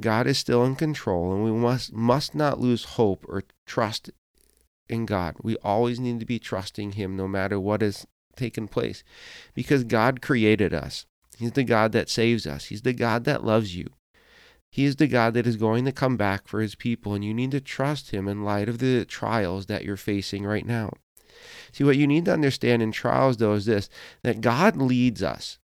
God 0.00 0.26
is 0.26 0.38
still 0.38 0.64
in 0.64 0.76
control, 0.76 1.32
and 1.32 1.44
we 1.44 1.52
must, 1.52 1.92
must 1.92 2.34
not 2.34 2.60
lose 2.60 2.84
hope 2.84 3.24
or 3.28 3.44
trust 3.66 4.10
in 4.88 5.06
God. 5.06 5.36
We 5.42 5.56
always 5.58 6.00
need 6.00 6.20
to 6.20 6.26
be 6.26 6.38
trusting 6.38 6.92
Him 6.92 7.16
no 7.16 7.28
matter 7.28 7.60
what 7.60 7.82
has 7.82 8.06
taken 8.36 8.68
place 8.68 9.04
because 9.54 9.84
God 9.84 10.22
created 10.22 10.72
us. 10.72 11.06
He's 11.36 11.52
the 11.52 11.64
God 11.64 11.92
that 11.92 12.08
saves 12.08 12.46
us, 12.46 12.66
He's 12.66 12.82
the 12.82 12.92
God 12.92 13.24
that 13.24 13.44
loves 13.44 13.76
you. 13.76 13.90
He 14.70 14.84
is 14.84 14.96
the 14.96 15.06
God 15.06 15.34
that 15.34 15.46
is 15.46 15.56
going 15.56 15.84
to 15.86 15.92
come 15.92 16.16
back 16.16 16.46
for 16.46 16.60
his 16.60 16.74
people, 16.74 17.14
and 17.14 17.24
you 17.24 17.32
need 17.32 17.52
to 17.52 17.60
trust 17.60 18.10
him 18.10 18.28
in 18.28 18.44
light 18.44 18.68
of 18.68 18.78
the 18.78 19.04
trials 19.06 19.66
that 19.66 19.82
you're 19.84 19.96
facing 19.96 20.44
right 20.44 20.66
now. 20.66 20.92
See, 21.72 21.84
what 21.84 21.96
you 21.96 22.06
need 22.06 22.24
to 22.26 22.32
understand 22.32 22.82
in 22.82 22.92
trials, 22.92 23.36
though, 23.36 23.54
is 23.54 23.66
this 23.66 23.88
that 24.22 24.40
God 24.40 24.76
leads 24.76 25.22
us. 25.22 25.58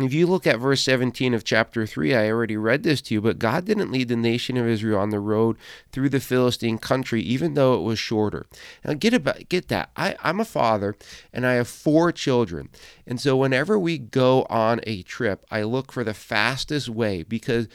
If 0.00 0.14
you 0.14 0.26
look 0.26 0.46
at 0.46 0.58
verse 0.58 0.82
17 0.82 1.34
of 1.34 1.44
chapter 1.44 1.86
3, 1.86 2.14
I 2.14 2.30
already 2.30 2.56
read 2.56 2.82
this 2.82 3.02
to 3.02 3.14
you, 3.14 3.20
but 3.20 3.38
God 3.38 3.66
didn't 3.66 3.92
lead 3.92 4.08
the 4.08 4.16
nation 4.16 4.56
of 4.56 4.66
Israel 4.66 4.98
on 4.98 5.10
the 5.10 5.20
road 5.20 5.58
through 5.92 6.08
the 6.08 6.18
Philistine 6.18 6.78
country, 6.78 7.20
even 7.22 7.54
though 7.54 7.74
it 7.74 7.82
was 7.82 7.98
shorter. 7.98 8.46
Now, 8.84 8.94
get, 8.94 9.12
about, 9.12 9.48
get 9.50 9.68
that. 9.68 9.90
I, 9.94 10.16
I'm 10.22 10.40
a 10.40 10.46
father 10.46 10.96
and 11.32 11.46
I 11.46 11.54
have 11.54 11.68
four 11.68 12.10
children. 12.10 12.70
And 13.06 13.20
so, 13.20 13.36
whenever 13.36 13.78
we 13.78 13.98
go 13.98 14.46
on 14.48 14.80
a 14.84 15.02
trip, 15.02 15.44
I 15.50 15.62
look 15.62 15.92
for 15.92 16.04
the 16.04 16.14
fastest 16.14 16.88
way 16.88 17.22
because 17.22 17.68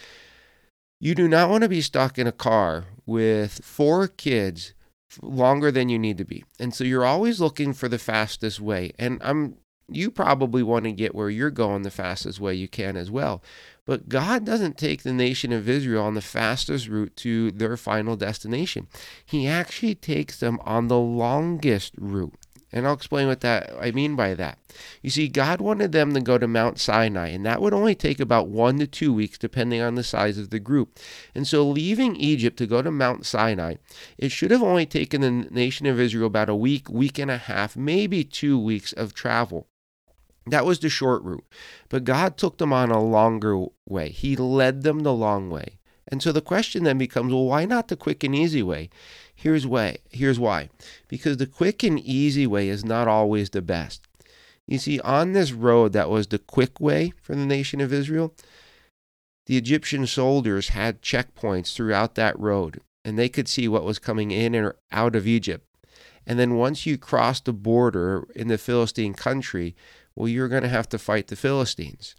you 0.99 1.13
do 1.13 1.27
not 1.27 1.49
want 1.49 1.63
to 1.63 1.69
be 1.69 1.81
stuck 1.81 2.17
in 2.17 2.25
a 2.25 2.31
car 2.31 2.85
with 3.05 3.63
four 3.63 4.07
kids 4.07 4.73
longer 5.21 5.71
than 5.71 5.89
you 5.89 5.99
need 5.99 6.17
to 6.17 6.25
be. 6.25 6.43
And 6.59 6.73
so 6.73 6.83
you're 6.83 7.05
always 7.05 7.39
looking 7.39 7.73
for 7.73 7.87
the 7.87 7.99
fastest 7.99 8.59
way. 8.59 8.91
And 8.99 9.19
I'm 9.23 9.57
you 9.89 10.11
probably 10.11 10.63
want 10.63 10.83
to 10.85 10.91
get 10.91 11.15
where 11.15 11.29
you're 11.29 11.49
going 11.49 11.83
the 11.83 11.91
fastest 11.91 12.39
way 12.39 12.53
you 12.53 12.67
can 12.67 12.97
as 12.97 13.09
well. 13.09 13.41
But 13.85 14.09
God 14.09 14.45
doesn't 14.45 14.77
take 14.77 15.03
the 15.03 15.13
nation 15.13 15.53
of 15.53 15.69
Israel 15.69 16.03
on 16.03 16.13
the 16.13 16.21
fastest 16.21 16.89
route 16.89 17.15
to 17.17 17.51
their 17.51 17.77
final 17.77 18.17
destination. 18.17 18.87
He 19.25 19.47
actually 19.47 19.95
takes 19.95 20.39
them 20.39 20.59
on 20.65 20.87
the 20.89 20.99
longest 20.99 21.93
route. 21.97 22.35
And 22.71 22.85
I'll 22.85 22.93
explain 22.93 23.27
what 23.27 23.41
that 23.41 23.73
I 23.79 23.91
mean 23.91 24.15
by 24.17 24.33
that. 24.33 24.59
You 25.01 25.09
see, 25.09 25.29
God 25.29 25.61
wanted 25.61 25.93
them 25.93 26.13
to 26.13 26.19
go 26.19 26.37
to 26.37 26.47
Mount 26.47 26.79
Sinai, 26.79 27.29
and 27.29 27.45
that 27.45 27.61
would 27.61 27.73
only 27.73 27.95
take 27.95 28.19
about 28.19 28.49
one 28.49 28.77
to 28.79 28.87
two 28.87 29.13
weeks, 29.13 29.37
depending 29.37 29.81
on 29.81 29.95
the 29.95 30.03
size 30.03 30.37
of 30.37 30.49
the 30.49 30.59
group. 30.59 30.99
And 31.33 31.47
so, 31.47 31.67
leaving 31.67 32.17
Egypt 32.17 32.57
to 32.57 32.67
go 32.67 32.81
to 32.81 32.91
Mount 32.91 33.25
Sinai, 33.25 33.75
it 34.17 34.33
should 34.33 34.51
have 34.51 34.63
only 34.63 34.85
taken 34.85 35.21
the 35.21 35.31
nation 35.31 35.85
of 35.85 35.99
Israel 35.99 36.27
about 36.27 36.49
a 36.49 36.55
week, 36.55 36.89
week 36.89 37.17
and 37.17 37.31
a 37.31 37.37
half, 37.37 37.77
maybe 37.77 38.25
two 38.25 38.59
weeks 38.59 38.91
of 38.91 39.13
travel. 39.13 39.67
That 40.45 40.65
was 40.65 40.79
the 40.79 40.89
short 40.89 41.23
route. 41.23 41.45
But 41.89 42.03
God 42.03 42.37
took 42.37 42.57
them 42.57 42.73
on 42.73 42.91
a 42.91 43.03
longer 43.03 43.65
way. 43.85 44.09
He 44.09 44.35
led 44.35 44.83
them 44.83 44.99
the 44.99 45.13
long 45.13 45.49
way. 45.49 45.76
And 46.07 46.23
so 46.23 46.31
the 46.31 46.41
question 46.41 46.83
then 46.83 46.97
becomes, 46.97 47.33
well, 47.33 47.45
why 47.45 47.65
not 47.65 47.89
the 47.89 47.97
quick 47.97 48.23
and 48.23 48.33
easy 48.33 48.63
way? 48.63 48.89
Here's 49.35 49.67
why. 49.67 49.97
Here's 50.09 50.39
why. 50.39 50.69
Because 51.07 51.37
the 51.37 51.45
quick 51.45 51.83
and 51.83 51.99
easy 51.99 52.47
way 52.47 52.69
is 52.69 52.85
not 52.85 53.07
always 53.07 53.49
the 53.49 53.61
best. 53.61 54.07
You 54.67 54.77
see, 54.77 54.99
on 55.01 55.33
this 55.33 55.51
road 55.51 55.93
that 55.93 56.09
was 56.09 56.27
the 56.27 56.39
quick 56.39 56.79
way 56.79 57.13
for 57.21 57.35
the 57.35 57.45
nation 57.45 57.81
of 57.81 57.93
Israel, 57.93 58.33
the 59.45 59.57
Egyptian 59.57 60.07
soldiers 60.07 60.69
had 60.69 61.01
checkpoints 61.01 61.73
throughout 61.73 62.15
that 62.15 62.37
road. 62.39 62.81
and 63.07 63.17
they 63.17 63.29
could 63.29 63.47
see 63.47 63.69
what 63.69 63.85
was 63.85 63.99
coming 63.99 64.31
in 64.31 64.53
and 64.53 64.73
out 64.91 65.15
of 65.15 65.25
Egypt. 65.25 65.65
And 66.25 66.37
then 66.37 66.55
once 66.55 66.85
you 66.85 66.97
cross 66.97 67.39
the 67.39 67.53
border 67.53 68.27
in 68.35 68.49
the 68.49 68.57
Philistine 68.57 69.13
country, 69.13 69.77
well, 70.13 70.27
you're 70.27 70.49
going 70.49 70.63
to 70.63 70.67
have 70.67 70.89
to 70.89 70.97
fight 70.97 71.27
the 71.27 71.37
Philistines. 71.37 72.15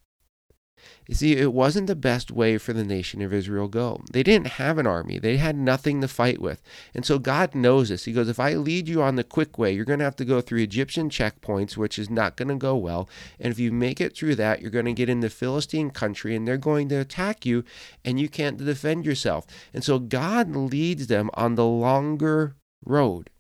You 1.07 1.15
see, 1.15 1.37
it 1.37 1.53
wasn't 1.53 1.87
the 1.87 1.97
best 1.97 2.31
way 2.31 2.59
for 2.59 2.73
the 2.73 2.85
nation 2.85 3.23
of 3.23 3.33
Israel 3.33 3.69
go. 3.69 4.03
They 4.13 4.23
didn't 4.23 4.49
have 4.49 4.79
an 4.79 4.87
army. 4.87 5.19
They 5.19 5.39
had 5.39 5.57
nothing 5.57 6.01
to 6.01 6.09
fight 6.09 6.41
with. 6.41 6.61
And 6.95 7.05
so 7.05 7.19
God 7.19 7.55
knows 7.55 7.89
this. 7.89 8.05
He 8.05 8.13
goes, 8.13 8.29
if 8.29 8.39
I 8.39 8.55
lead 8.55 8.89
you 8.89 9.03
on 9.03 9.17
the 9.17 9.25
quick 9.25 9.59
way, 9.59 9.73
you're 9.73 9.85
going 9.85 10.01
to 10.01 10.05
have 10.05 10.17
to 10.17 10.25
go 10.25 10.41
through 10.41 10.61
Egyptian 10.61 11.09
checkpoints, 11.09 11.77
which 11.77 11.99
is 11.99 12.11
not 12.11 12.37
going 12.37 12.49
to 12.49 12.57
go 12.57 12.77
well. 12.77 13.09
And 13.41 13.51
if 13.51 13.59
you 13.59 13.73
make 13.73 14.01
it 14.01 14.17
through 14.17 14.35
that, 14.37 14.61
you're 14.61 14.71
going 14.71 14.85
to 14.85 14.93
get 14.93 15.09
in 15.09 15.21
the 15.21 15.31
Philistine 15.31 15.91
country 15.91 16.37
and 16.37 16.47
they're 16.47 16.59
going 16.59 16.89
to 16.91 16.97
attack 16.97 17.47
you 17.47 17.65
and 18.05 18.21
you 18.21 18.29
can't 18.29 18.59
defend 18.59 19.07
yourself. 19.07 19.47
And 19.73 19.83
so 19.83 19.99
God 19.99 20.55
leads 20.55 21.07
them 21.07 21.31
on 21.35 21.55
the 21.55 21.67
longer 21.67 22.57
road. 22.85 23.31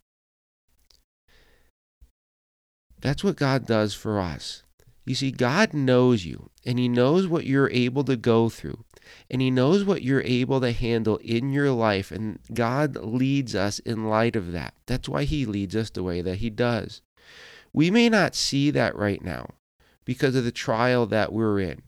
That's 3.00 3.23
what 3.23 3.37
God 3.37 3.66
does 3.66 3.95
for 3.95 4.18
us. 4.18 4.64
You 5.09 5.15
see, 5.15 5.31
God 5.31 5.73
knows 5.73 6.27
you, 6.27 6.50
and 6.67 6.79
He 6.79 6.87
knows 6.87 7.27
what 7.27 7.47
you're 7.47 7.71
able 7.71 8.05
to 8.05 8.15
go 8.15 8.50
through, 8.50 8.85
and 9.31 9.41
He 9.41 9.50
knows 9.50 9.83
what 9.83 10.03
you're 10.03 10.21
able 10.21 10.61
to 10.61 10.71
handle 10.71 11.17
in 11.17 11.50
your 11.50 11.71
life, 11.71 12.12
and 12.12 12.38
God 12.53 12.95
leads 12.97 13.55
us 13.55 13.79
in 13.79 14.11
light 14.11 14.37
of 14.37 14.53
that. 14.53 14.75
That's 14.85 15.09
why 15.09 15.25
He 15.25 15.47
leads 15.47 15.75
us 15.75 15.88
the 15.88 16.03
way 16.03 16.21
that 16.21 16.37
He 16.37 16.50
does. 16.50 17.00
We 17.73 17.91
may 17.91 18.11
not 18.11 18.35
see 18.35 18.71
that 18.73 18.95
right 18.97 19.25
now 19.25 19.55
because 20.05 20.37
of 20.37 20.45
the 20.45 20.53
trial 20.53 21.07
that 21.07 21.33
we're 21.33 21.59
in, 21.59 21.81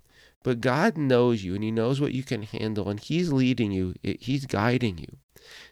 but 0.42 0.62
God 0.62 0.96
knows 0.96 1.44
you, 1.44 1.54
and 1.54 1.62
He 1.62 1.70
knows 1.70 2.00
what 2.00 2.14
you 2.14 2.22
can 2.22 2.44
handle, 2.44 2.88
and 2.88 2.98
He's 2.98 3.30
leading 3.30 3.70
you, 3.70 3.96
He's 4.02 4.46
guiding 4.46 4.96
you. 4.96 5.18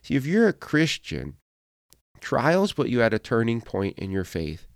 See, 0.03 0.17
if 0.17 0.27
you're 0.27 0.49
a 0.49 0.53
Christian, 0.53 1.37
trials 2.21 2.75
put 2.75 2.91
you 2.91 3.01
at 3.01 3.15
a 3.15 3.19
turning 3.19 3.63
point 3.63 3.99
in 3.99 4.11
your 4.11 4.25
faith. 4.25 4.68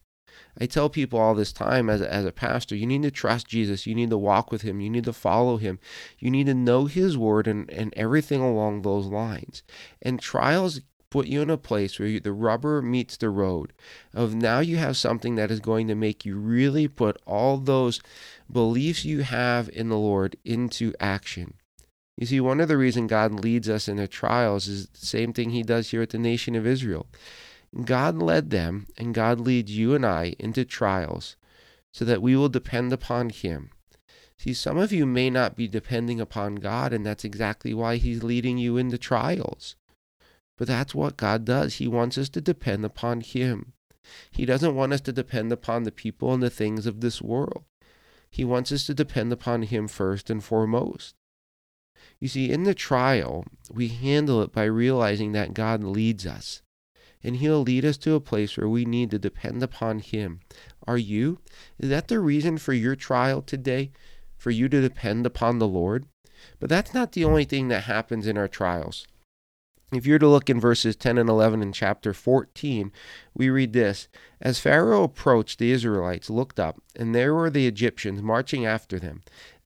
I 0.61 0.66
tell 0.66 0.88
people 0.88 1.18
all 1.18 1.35
this 1.35 1.52
time 1.52 1.88
as 1.88 2.00
a, 2.00 2.12
as 2.12 2.25
a 2.25 2.32
pastor, 2.32 2.76
you 2.76 2.87
need 2.87 3.02
to 3.02 3.11
trust 3.11 3.47
Jesus. 3.49 3.87
You 3.87 3.94
need 3.94 4.11
to 4.11 4.18
walk 4.18 4.52
with 4.52 4.62
him. 4.62 4.80
You 4.80 4.90
need 4.90 5.04
to 5.04 5.12
follow 5.12 5.56
him. 5.56 5.78
You 6.18 6.30
need 6.30 6.47
to 6.47 6.54
know 6.54 6.87
his 6.87 7.16
word 7.16 7.47
and, 7.47 7.71
and 7.71 7.92
everything 7.97 8.40
along 8.40 8.82
those 8.82 9.06
lines. 9.06 9.62
And 10.02 10.21
trials 10.21 10.80
put 11.11 11.26
you 11.26 11.42
in 11.42 11.50
a 11.50 11.59
place 11.59 11.99
where 11.99 12.09
you, 12.09 12.21
the 12.21 12.32
rubber 12.32 12.80
meets 12.80 13.18
the 13.18 13.28
road 13.28 13.75
of 14.14 14.35
now 14.35 14.61
you 14.61 14.78
have 14.78 14.97
something 14.97 15.35
that 15.35 15.50
is 15.50 15.61
going 15.61 15.87
to 15.87 15.94
make 15.94 16.25
you 16.25 16.37
really 16.37 16.88
put 16.88 17.21
all 17.26 17.59
those 17.59 18.00
beliefs 18.50 19.04
you 19.04 19.23
have 19.23 19.68
in 19.75 19.90
the 19.90 19.99
Lord 19.99 20.37
into 20.44 20.94
action. 20.99 21.54
You 22.16 22.26
see, 22.26 22.40
one 22.40 22.61
of 22.61 22.68
the 22.68 22.78
reasons 22.78 23.11
God 23.11 23.32
leads 23.32 23.68
us 23.68 23.88
into 23.88 24.09
trials 24.09 24.68
is 24.68 24.87
the 24.88 25.06
same 25.06 25.32
thing 25.32 25.50
he 25.50 25.62
does 25.62 25.90
here 25.90 26.02
at 26.02 26.11
the 26.11 26.18
nation 26.18 26.54
of 26.54 26.66
Israel. 26.66 27.06
God 27.81 28.19
led 28.19 28.50
them, 28.50 28.87
and 28.99 29.14
God 29.14 29.41
leads 29.41 29.76
you 29.76 29.95
and 29.95 30.05
I 30.05 30.37
into 30.38 30.64
trials 30.64 31.37
so 31.91 32.05
that 32.05 32.21
we 32.21 32.37
will 32.37 32.49
depend 32.49 32.93
upon 32.93 33.31
Him. 33.31 33.71
See, 34.38 34.52
some 34.52 34.76
of 34.76 34.93
you 34.93 35.07
may 35.07 35.31
not 35.31 35.57
be 35.57 35.69
depending 35.69 36.21
upon 36.21 36.57
God, 36.57 36.93
and 36.93 37.07
that's 37.07 37.25
exactly 37.25 37.73
why 37.73 37.97
He's 37.97 38.23
leading 38.23 38.59
you 38.59 38.76
into 38.76 38.99
trials. 38.99 39.76
But 40.59 40.69
that's 40.69 40.95
what 40.95 41.17
God 41.17 41.45
does. 41.45 41.75
He 41.75 41.88
wants 41.88 42.19
us 42.19 42.29
to 42.31 42.41
depend 42.41 42.85
upon 42.85 43.21
Him. 43.21 43.73
He 44.31 44.45
doesn't 44.45 44.75
want 44.75 44.93
us 44.93 45.00
to 45.02 45.12
depend 45.12 45.52
upon 45.52 45.85
the 45.85 45.93
people 45.93 46.35
and 46.35 46.43
the 46.43 46.50
things 46.50 46.87
of 46.87 47.00
this 47.00 47.23
world. 47.23 47.64
He 48.31 48.45
wants 48.45 48.73
us 48.73 48.85
to 48.87 48.95
depend 48.95 49.33
upon 49.33 49.62
Him 49.62 49.88
first 49.88 50.29
and 50.29 50.43
foremost. 50.43 51.14
You 52.21 52.29
see, 52.29 52.50
in 52.50 52.64
the 52.64 52.75
trial, 52.75 53.45
we 53.71 53.88
handle 53.88 54.43
it 54.43 54.52
by 54.52 54.64
realizing 54.64 55.33
that 55.33 55.55
God 55.55 55.85
leads 55.85 56.26
us 56.26 56.62
and 57.23 57.37
He'll 57.37 57.62
lead 57.62 57.85
us 57.85 57.97
to 57.99 58.14
a 58.14 58.21
place 58.21 58.57
where 58.57 58.69
we 58.69 58.85
need 58.85 59.11
to 59.11 59.19
depend 59.19 59.62
upon 59.62 60.00
Him. 60.00 60.41
Are 60.87 60.99
you? 60.99 61.38
Is 61.79 61.88
that 61.91 62.09
the 62.09 62.21
reason 62.21 62.59
for 62.59 62.73
your 62.73 62.97
trial 62.97 63.43
today? 63.43 63.93
For 64.37 64.50
you 64.50 64.69
to 64.69 64.81
depend 64.81 65.26
upon 65.26 65.59
the 65.59 65.69
Lord? 65.69 66.07
But 66.59 66.69
that's 66.69 66.95
not 66.95 67.12
the 67.12 67.25
only 67.25 67.45
thing 67.45 67.69
that 67.69 67.85
happens 67.85 68.26
in 68.26 68.37
our 68.37 68.49
trials. 68.49 69.07
If 69.93 70.07
you're 70.07 70.19
to 70.19 70.29
look 70.29 70.49
in 70.49 70.59
verses 70.59 70.97
10 70.97 71.19
and 71.19 71.29
11 71.29 71.61
in 71.61 71.71
chapter 71.73 72.14
14, 72.14 72.91
we 73.35 73.50
read 73.50 73.75
this 73.75 74.09
As 74.41 74.59
Pharaoh 74.59 75.05
approached, 75.05 75.59
the 75.59 75.71
Israelites 75.71 76.31
looked 76.31 76.59
up, 76.59 76.81
and 76.97 77.14
there 77.14 77.35
were 77.35 77.50
the 77.50 77.67
Egyptians 77.67 78.23
marching 78.23 78.64
after 78.64 78.99
them. 78.99 79.21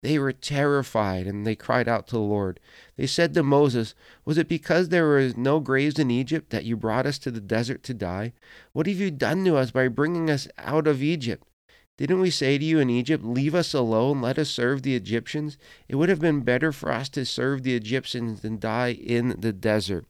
They 0.06 0.20
were 0.20 0.30
terrified 0.30 1.26
and 1.26 1.44
they 1.44 1.56
cried 1.56 1.88
out 1.88 2.06
to 2.06 2.14
the 2.14 2.20
Lord. 2.20 2.60
They 2.96 3.08
said 3.08 3.34
to 3.34 3.42
Moses, 3.42 3.96
Was 4.24 4.38
it 4.38 4.46
because 4.46 4.88
there 4.88 5.04
were 5.04 5.32
no 5.36 5.58
graves 5.58 5.98
in 5.98 6.12
Egypt 6.12 6.50
that 6.50 6.64
you 6.64 6.76
brought 6.76 7.06
us 7.06 7.18
to 7.18 7.32
the 7.32 7.40
desert 7.40 7.82
to 7.82 7.92
die? 7.92 8.32
What 8.72 8.86
have 8.86 9.00
you 9.00 9.10
done 9.10 9.44
to 9.46 9.56
us 9.56 9.72
by 9.72 9.88
bringing 9.88 10.30
us 10.30 10.46
out 10.58 10.86
of 10.86 11.02
Egypt? 11.02 11.42
Didn't 11.96 12.20
we 12.20 12.30
say 12.30 12.56
to 12.56 12.64
you 12.64 12.78
in 12.78 12.88
Egypt, 12.88 13.24
Leave 13.24 13.52
us 13.52 13.74
alone, 13.74 14.20
let 14.20 14.38
us 14.38 14.48
serve 14.48 14.82
the 14.82 14.94
Egyptians? 14.94 15.58
It 15.88 15.96
would 15.96 16.08
have 16.08 16.20
been 16.20 16.42
better 16.42 16.70
for 16.70 16.92
us 16.92 17.08
to 17.08 17.26
serve 17.26 17.64
the 17.64 17.74
Egyptians 17.74 18.42
than 18.42 18.60
die 18.60 18.92
in 18.92 19.34
the 19.40 19.52
desert. 19.52 20.06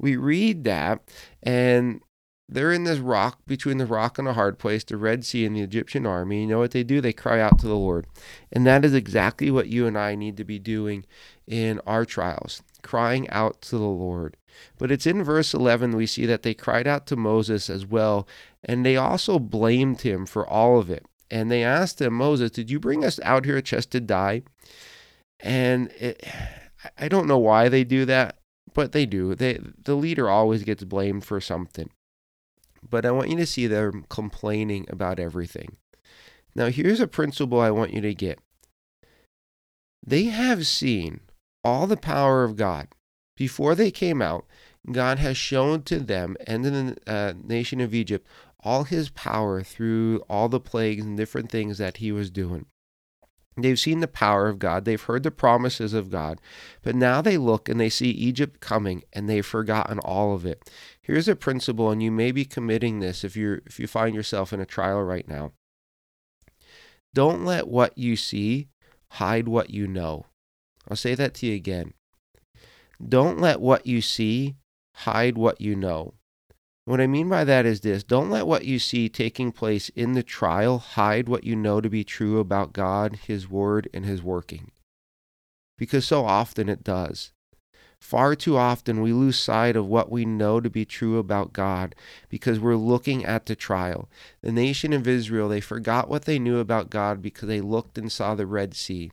We 0.00 0.16
read 0.16 0.64
that, 0.64 1.02
and 1.42 2.00
they're 2.48 2.72
in 2.72 2.84
this 2.84 2.98
rock 2.98 3.40
between 3.46 3.78
the 3.78 3.86
rock 3.86 4.18
and 4.18 4.28
a 4.28 4.32
hard 4.32 4.58
place, 4.58 4.84
the 4.84 4.96
Red 4.96 5.24
Sea 5.24 5.44
and 5.44 5.56
the 5.56 5.62
Egyptian 5.62 6.06
army. 6.06 6.42
You 6.42 6.46
know 6.46 6.58
what 6.58 6.70
they 6.70 6.84
do? 6.84 7.00
They 7.00 7.12
cry 7.12 7.40
out 7.40 7.58
to 7.58 7.66
the 7.66 7.74
Lord. 7.74 8.06
And 8.52 8.64
that 8.66 8.84
is 8.84 8.94
exactly 8.94 9.50
what 9.50 9.68
you 9.68 9.86
and 9.86 9.98
I 9.98 10.14
need 10.14 10.36
to 10.36 10.44
be 10.44 10.58
doing 10.58 11.04
in 11.46 11.80
our 11.86 12.04
trials, 12.04 12.62
crying 12.82 13.28
out 13.30 13.60
to 13.62 13.78
the 13.78 13.84
Lord. 13.84 14.36
But 14.78 14.92
it's 14.92 15.06
in 15.06 15.24
verse 15.24 15.54
11 15.54 15.96
we 15.96 16.06
see 16.06 16.24
that 16.26 16.42
they 16.42 16.54
cried 16.54 16.86
out 16.86 17.06
to 17.08 17.16
Moses 17.16 17.68
as 17.68 17.84
well, 17.84 18.28
and 18.64 18.86
they 18.86 18.96
also 18.96 19.38
blamed 19.38 20.02
him 20.02 20.24
for 20.24 20.46
all 20.46 20.78
of 20.78 20.88
it. 20.88 21.04
And 21.28 21.50
they 21.50 21.64
asked 21.64 22.00
him, 22.00 22.14
Moses, 22.14 22.52
did 22.52 22.70
you 22.70 22.78
bring 22.78 23.04
us 23.04 23.18
out 23.24 23.44
here 23.44 23.60
just 23.60 23.90
to 23.90 24.00
die? 24.00 24.42
And 25.40 25.90
it, 25.98 26.24
I 26.96 27.08
don't 27.08 27.26
know 27.26 27.38
why 27.38 27.68
they 27.68 27.82
do 27.82 28.04
that, 28.04 28.38
but 28.72 28.92
they 28.92 29.04
do. 29.04 29.34
They, 29.34 29.58
the 29.84 29.96
leader 29.96 30.30
always 30.30 30.62
gets 30.62 30.84
blamed 30.84 31.24
for 31.24 31.40
something 31.40 31.90
but 32.88 33.04
I 33.04 33.10
want 33.10 33.30
you 33.30 33.36
to 33.36 33.46
see 33.46 33.66
them 33.66 34.04
complaining 34.08 34.86
about 34.88 35.18
everything. 35.18 35.76
Now, 36.54 36.66
here's 36.66 37.00
a 37.00 37.06
principle 37.06 37.60
I 37.60 37.70
want 37.70 37.92
you 37.92 38.00
to 38.00 38.14
get. 38.14 38.38
They 40.04 40.24
have 40.24 40.66
seen 40.66 41.20
all 41.64 41.86
the 41.86 41.96
power 41.96 42.44
of 42.44 42.56
God. 42.56 42.88
Before 43.36 43.74
they 43.74 43.90
came 43.90 44.22
out, 44.22 44.46
God 44.90 45.18
has 45.18 45.36
shown 45.36 45.82
to 45.82 45.98
them 45.98 46.36
and 46.46 46.64
to 46.64 46.70
the 46.70 46.96
uh, 47.06 47.32
nation 47.42 47.80
of 47.80 47.92
Egypt 47.92 48.26
all 48.60 48.84
his 48.84 49.10
power 49.10 49.62
through 49.62 50.22
all 50.28 50.48
the 50.48 50.60
plagues 50.60 51.04
and 51.04 51.16
different 51.16 51.50
things 51.50 51.78
that 51.78 51.98
he 51.98 52.10
was 52.10 52.30
doing. 52.30 52.66
They've 53.56 53.78
seen 53.78 54.00
the 54.00 54.08
power 54.08 54.48
of 54.48 54.58
God, 54.58 54.84
they've 54.84 55.00
heard 55.00 55.22
the 55.22 55.30
promises 55.30 55.94
of 55.94 56.10
God, 56.10 56.40
but 56.82 56.94
now 56.94 57.22
they 57.22 57.38
look 57.38 57.68
and 57.68 57.80
they 57.80 57.88
see 57.88 58.10
Egypt 58.10 58.60
coming 58.60 59.02
and 59.12 59.28
they've 59.28 59.46
forgotten 59.46 59.98
all 59.98 60.34
of 60.34 60.44
it. 60.44 60.70
Here's 61.06 61.28
a 61.28 61.36
principle 61.36 61.92
and 61.92 62.02
you 62.02 62.10
may 62.10 62.32
be 62.32 62.44
committing 62.44 62.98
this 62.98 63.22
if 63.22 63.36
you 63.36 63.62
if 63.64 63.78
you 63.78 63.86
find 63.86 64.12
yourself 64.12 64.52
in 64.52 64.58
a 64.58 64.66
trial 64.66 65.00
right 65.04 65.26
now. 65.28 65.52
Don't 67.14 67.44
let 67.44 67.68
what 67.68 67.96
you 67.96 68.16
see 68.16 68.70
hide 69.10 69.46
what 69.46 69.70
you 69.70 69.86
know. 69.86 70.26
I'll 70.90 70.96
say 70.96 71.14
that 71.14 71.32
to 71.34 71.46
you 71.46 71.54
again. 71.54 71.94
Don't 73.08 73.38
let 73.38 73.60
what 73.60 73.86
you 73.86 74.00
see 74.00 74.56
hide 74.96 75.38
what 75.38 75.60
you 75.60 75.76
know. 75.76 76.14
What 76.86 77.00
I 77.00 77.06
mean 77.06 77.28
by 77.28 77.44
that 77.44 77.66
is 77.66 77.82
this 77.82 78.02
don't 78.02 78.28
let 78.28 78.48
what 78.48 78.64
you 78.64 78.80
see 78.80 79.08
taking 79.08 79.52
place 79.52 79.90
in 79.90 80.14
the 80.14 80.24
trial 80.24 80.80
hide 80.80 81.28
what 81.28 81.44
you 81.44 81.54
know 81.54 81.80
to 81.80 81.88
be 81.88 82.02
true 82.02 82.40
about 82.40 82.72
God, 82.72 83.20
His 83.28 83.48
Word, 83.48 83.88
and 83.94 84.04
His 84.04 84.24
working. 84.24 84.72
Because 85.78 86.04
so 86.04 86.24
often 86.24 86.68
it 86.68 86.82
does. 86.82 87.30
Far 88.00 88.36
too 88.36 88.56
often 88.56 89.00
we 89.00 89.12
lose 89.12 89.38
sight 89.38 89.74
of 89.74 89.86
what 89.86 90.12
we 90.12 90.24
know 90.24 90.60
to 90.60 90.70
be 90.70 90.84
true 90.84 91.18
about 91.18 91.52
God 91.52 91.94
because 92.28 92.60
we're 92.60 92.76
looking 92.76 93.24
at 93.24 93.46
the 93.46 93.56
trial. 93.56 94.08
The 94.42 94.52
nation 94.52 94.92
of 94.92 95.08
Israel, 95.08 95.48
they 95.48 95.60
forgot 95.60 96.08
what 96.08 96.24
they 96.24 96.38
knew 96.38 96.58
about 96.58 96.90
God 96.90 97.20
because 97.20 97.48
they 97.48 97.60
looked 97.60 97.98
and 97.98 98.12
saw 98.12 98.34
the 98.34 98.46
Red 98.46 98.74
Sea. 98.74 99.10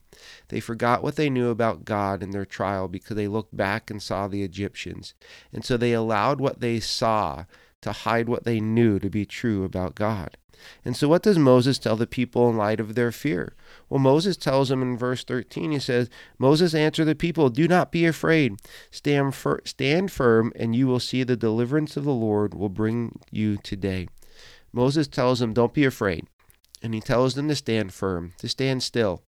They 0.50 0.60
forgot 0.60 1.02
what 1.02 1.16
they 1.16 1.30
knew 1.30 1.50
about 1.50 1.86
God 1.86 2.22
in 2.22 2.32
their 2.32 2.46
trial 2.46 2.88
because 2.88 3.16
they 3.16 3.28
looked 3.28 3.56
back 3.56 3.90
and 3.90 4.02
saw 4.02 4.28
the 4.28 4.44
Egyptians. 4.44 5.16
And 5.52 5.66
so 5.66 5.75
they 5.75 5.94
allowed 5.94 6.40
what 6.40 6.60
they 6.60 6.80
saw 6.80 7.46
to 7.84 7.92
hide 7.92 8.28
what 8.28 8.44
they 8.44 8.60
knew 8.60 9.00
to 9.00 9.10
be 9.10 9.25
true 9.25 9.63
about 9.63 9.96
God. 9.96 10.38
And 10.86 10.96
so, 10.96 11.08
what 11.08 11.24
does 11.24 11.38
Moses 11.38 11.78
tell 11.78 11.96
the 11.96 12.08
people 12.08 12.50
in 12.50 12.58
light 12.58 12.80
of 12.80 12.96
their 12.96 13.12
fear? 13.12 13.56
Well, 13.90 14.00
Moses 14.00 14.38
tells 14.38 14.70
them 14.70 14.82
in 14.82 14.98
verse 14.98 15.24
13, 15.24 15.72
he 15.72 15.80
says, 15.80 16.10
Moses 16.38 16.74
answered 16.74 17.06
the 17.06 17.16
people, 17.16 17.50
Do 17.50 17.68
not 17.68 17.92
be 17.92 18.06
afraid. 18.06 18.56
Stand, 18.90 19.36
fir- 19.36 19.62
stand 19.66 20.12
firm, 20.12 20.54
and 20.56 20.75
you 20.75 20.88
will 20.88 21.00
see 21.00 21.24
the 21.24 21.36
deliverance 21.36 21.98
of 21.98 22.06
the 22.06 22.13
Lord 22.13 22.54
will 22.54 22.70
bring 22.70 23.20
you 23.32 23.58
today. 23.58 24.08
Moses 24.72 25.08
tells 25.08 25.40
them, 25.40 25.54
Don't 25.54 25.74
be 25.74 25.86
afraid. 25.86 26.28
And 26.82 26.94
he 26.94 27.02
tells 27.02 27.36
them 27.36 27.48
to 27.48 27.56
stand 27.56 27.94
firm, 27.94 28.34
to 28.40 28.48
stand 28.48 28.84
still. 28.84 29.24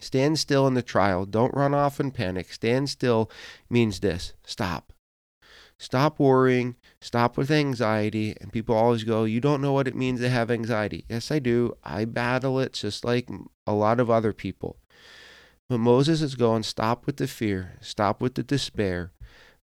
Stand 0.00 0.38
still 0.38 0.66
in 0.66 0.74
the 0.74 0.82
trial. 0.82 1.24
Don't 1.26 1.54
run 1.54 1.74
off 1.74 2.00
and 2.00 2.12
panic. 2.12 2.52
Stand 2.52 2.90
still 2.90 3.30
means 3.70 4.00
this 4.00 4.32
stop. 4.44 4.92
Stop 5.78 6.18
worrying. 6.18 6.76
Stop 7.02 7.36
with 7.36 7.50
anxiety. 7.50 8.36
And 8.40 8.52
people 8.52 8.76
always 8.76 9.02
go, 9.02 9.24
You 9.24 9.40
don't 9.40 9.60
know 9.60 9.72
what 9.72 9.88
it 9.88 9.96
means 9.96 10.20
to 10.20 10.28
have 10.28 10.52
anxiety. 10.52 11.04
Yes, 11.08 11.32
I 11.32 11.40
do. 11.40 11.76
I 11.82 12.04
battle 12.04 12.60
it 12.60 12.74
just 12.74 13.04
like 13.04 13.28
a 13.66 13.74
lot 13.74 13.98
of 13.98 14.08
other 14.08 14.32
people. 14.32 14.78
But 15.68 15.78
Moses 15.78 16.22
is 16.22 16.36
going, 16.36 16.62
Stop 16.62 17.04
with 17.04 17.16
the 17.16 17.26
fear. 17.26 17.76
Stop 17.80 18.22
with 18.22 18.36
the 18.36 18.44
despair. 18.44 19.10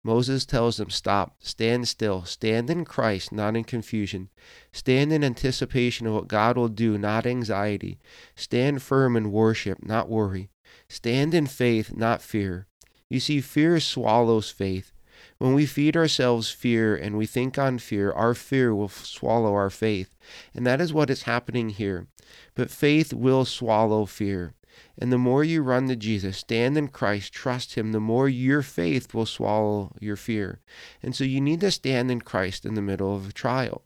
Moses 0.03 0.45
tells 0.45 0.77
them, 0.77 0.89
Stop, 0.89 1.37
stand 1.39 1.87
still, 1.87 2.25
stand 2.25 2.69
in 2.69 2.83
Christ, 2.83 3.31
not 3.31 3.55
in 3.55 3.63
confusion. 3.63 4.29
Stand 4.73 5.13
in 5.13 5.23
anticipation 5.23 6.07
of 6.07 6.13
what 6.13 6.27
God 6.27 6.57
will 6.57 6.67
do, 6.67 6.97
not 6.97 7.25
anxiety. 7.25 7.99
Stand 8.35 8.81
firm 8.81 9.15
in 9.15 9.31
worship, 9.31 9.83
not 9.83 10.09
worry. 10.09 10.49
Stand 10.89 11.33
in 11.33 11.47
faith, 11.47 11.95
not 11.95 12.21
fear. 12.21 12.67
You 13.09 13.21
see, 13.21 13.39
fear 13.39 13.79
swallows 13.79 14.51
faith. 14.51 14.91
When 15.39 15.53
we 15.53 15.65
feed 15.65 15.95
ourselves 15.95 16.51
fear 16.51 16.95
and 16.95 17.17
we 17.17 17.25
think 17.25 17.57
on 17.57 17.79
fear, 17.79 18.11
our 18.11 18.33
fear 18.33 18.75
will 18.75 18.89
swallow 18.89 19.53
our 19.53 19.69
faith. 19.69 20.15
And 20.53 20.67
that 20.67 20.81
is 20.81 20.93
what 20.93 21.09
is 21.09 21.23
happening 21.23 21.69
here. 21.69 22.07
But 22.55 22.69
faith 22.69 23.13
will 23.13 23.45
swallow 23.45 24.05
fear. 24.05 24.53
And 24.97 25.13
the 25.13 25.17
more 25.17 25.45
you 25.45 25.61
run 25.61 25.87
to 25.87 25.95
Jesus, 25.95 26.37
stand 26.37 26.77
in 26.77 26.89
Christ, 26.89 27.33
trust 27.33 27.75
Him, 27.75 27.93
the 27.93 28.01
more 28.01 28.27
your 28.27 28.61
faith 28.61 29.13
will 29.13 29.25
swallow 29.25 29.95
your 30.01 30.17
fear. 30.17 30.59
And 31.01 31.15
so 31.15 31.23
you 31.23 31.39
need 31.39 31.61
to 31.61 31.71
stand 31.71 32.11
in 32.11 32.21
Christ 32.21 32.65
in 32.65 32.75
the 32.75 32.81
middle 32.81 33.15
of 33.15 33.29
a 33.29 33.33
trial. 33.33 33.83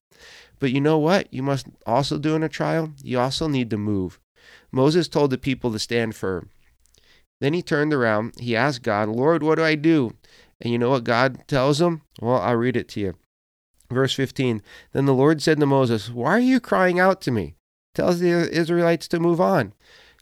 But 0.59 0.71
you 0.71 0.81
know 0.81 0.97
what? 0.97 1.31
You 1.31 1.43
must 1.43 1.67
also 1.85 2.17
do 2.17 2.35
in 2.35 2.41
a 2.41 2.49
trial? 2.49 2.93
You 3.03 3.19
also 3.19 3.47
need 3.47 3.69
to 3.69 3.77
move. 3.77 4.19
Moses 4.71 5.07
told 5.07 5.29
the 5.29 5.37
people 5.37 5.71
to 5.71 5.79
stand 5.79 6.15
firm. 6.15 6.49
Then 7.39 7.53
he 7.53 7.61
turned 7.61 7.93
around. 7.93 8.39
He 8.39 8.55
asked 8.55 8.83
God, 8.83 9.09
Lord, 9.09 9.43
what 9.43 9.55
do 9.55 9.63
I 9.63 9.75
do? 9.75 10.13
And 10.61 10.71
you 10.71 10.79
know 10.79 10.91
what 10.91 11.03
God 11.03 11.47
tells 11.47 11.81
him? 11.81 12.01
Well, 12.21 12.39
I'll 12.39 12.55
read 12.55 12.77
it 12.77 12.87
to 12.89 12.99
you. 12.99 13.15
Verse 13.91 14.13
15 14.13 14.61
Then 14.91 15.05
the 15.05 15.13
Lord 15.13 15.41
said 15.41 15.59
to 15.59 15.65
Moses, 15.65 16.09
Why 16.09 16.31
are 16.31 16.39
you 16.39 16.59
crying 16.59 16.99
out 16.99 17.21
to 17.21 17.31
me? 17.31 17.55
Tells 17.93 18.19
the 18.19 18.29
Israelites 18.29 19.07
to 19.09 19.19
move 19.19 19.39
on. 19.39 19.73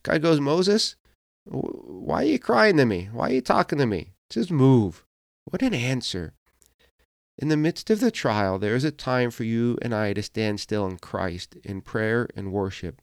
God 0.04 0.22
goes, 0.22 0.40
Moses, 0.40 0.96
why 1.46 2.24
are 2.24 2.28
you 2.28 2.40
crying 2.40 2.78
to 2.78 2.86
me? 2.86 3.10
Why 3.12 3.30
are 3.30 3.34
you 3.34 3.42
talking 3.42 3.80
to 3.80 3.86
me? 3.86 4.12
Just 4.30 4.52
move. 4.52 5.06
What 5.46 5.62
an 5.62 5.74
answer. 5.74 6.34
In 7.38 7.48
the 7.48 7.58
midst 7.58 7.90
of 7.90 8.00
the 8.00 8.12
trial, 8.12 8.60
there 8.60 8.76
is 8.76 8.84
a 8.84 8.92
time 8.92 9.32
for 9.32 9.44
you 9.44 9.78
and 9.82 9.96
I 9.96 10.14
to 10.14 10.22
stand 10.22 10.60
still 10.60 10.86
in 10.86 10.98
Christ 10.98 11.56
in 11.64 11.82
prayer 11.82 12.28
and 12.36 12.52
worship. 12.52 13.02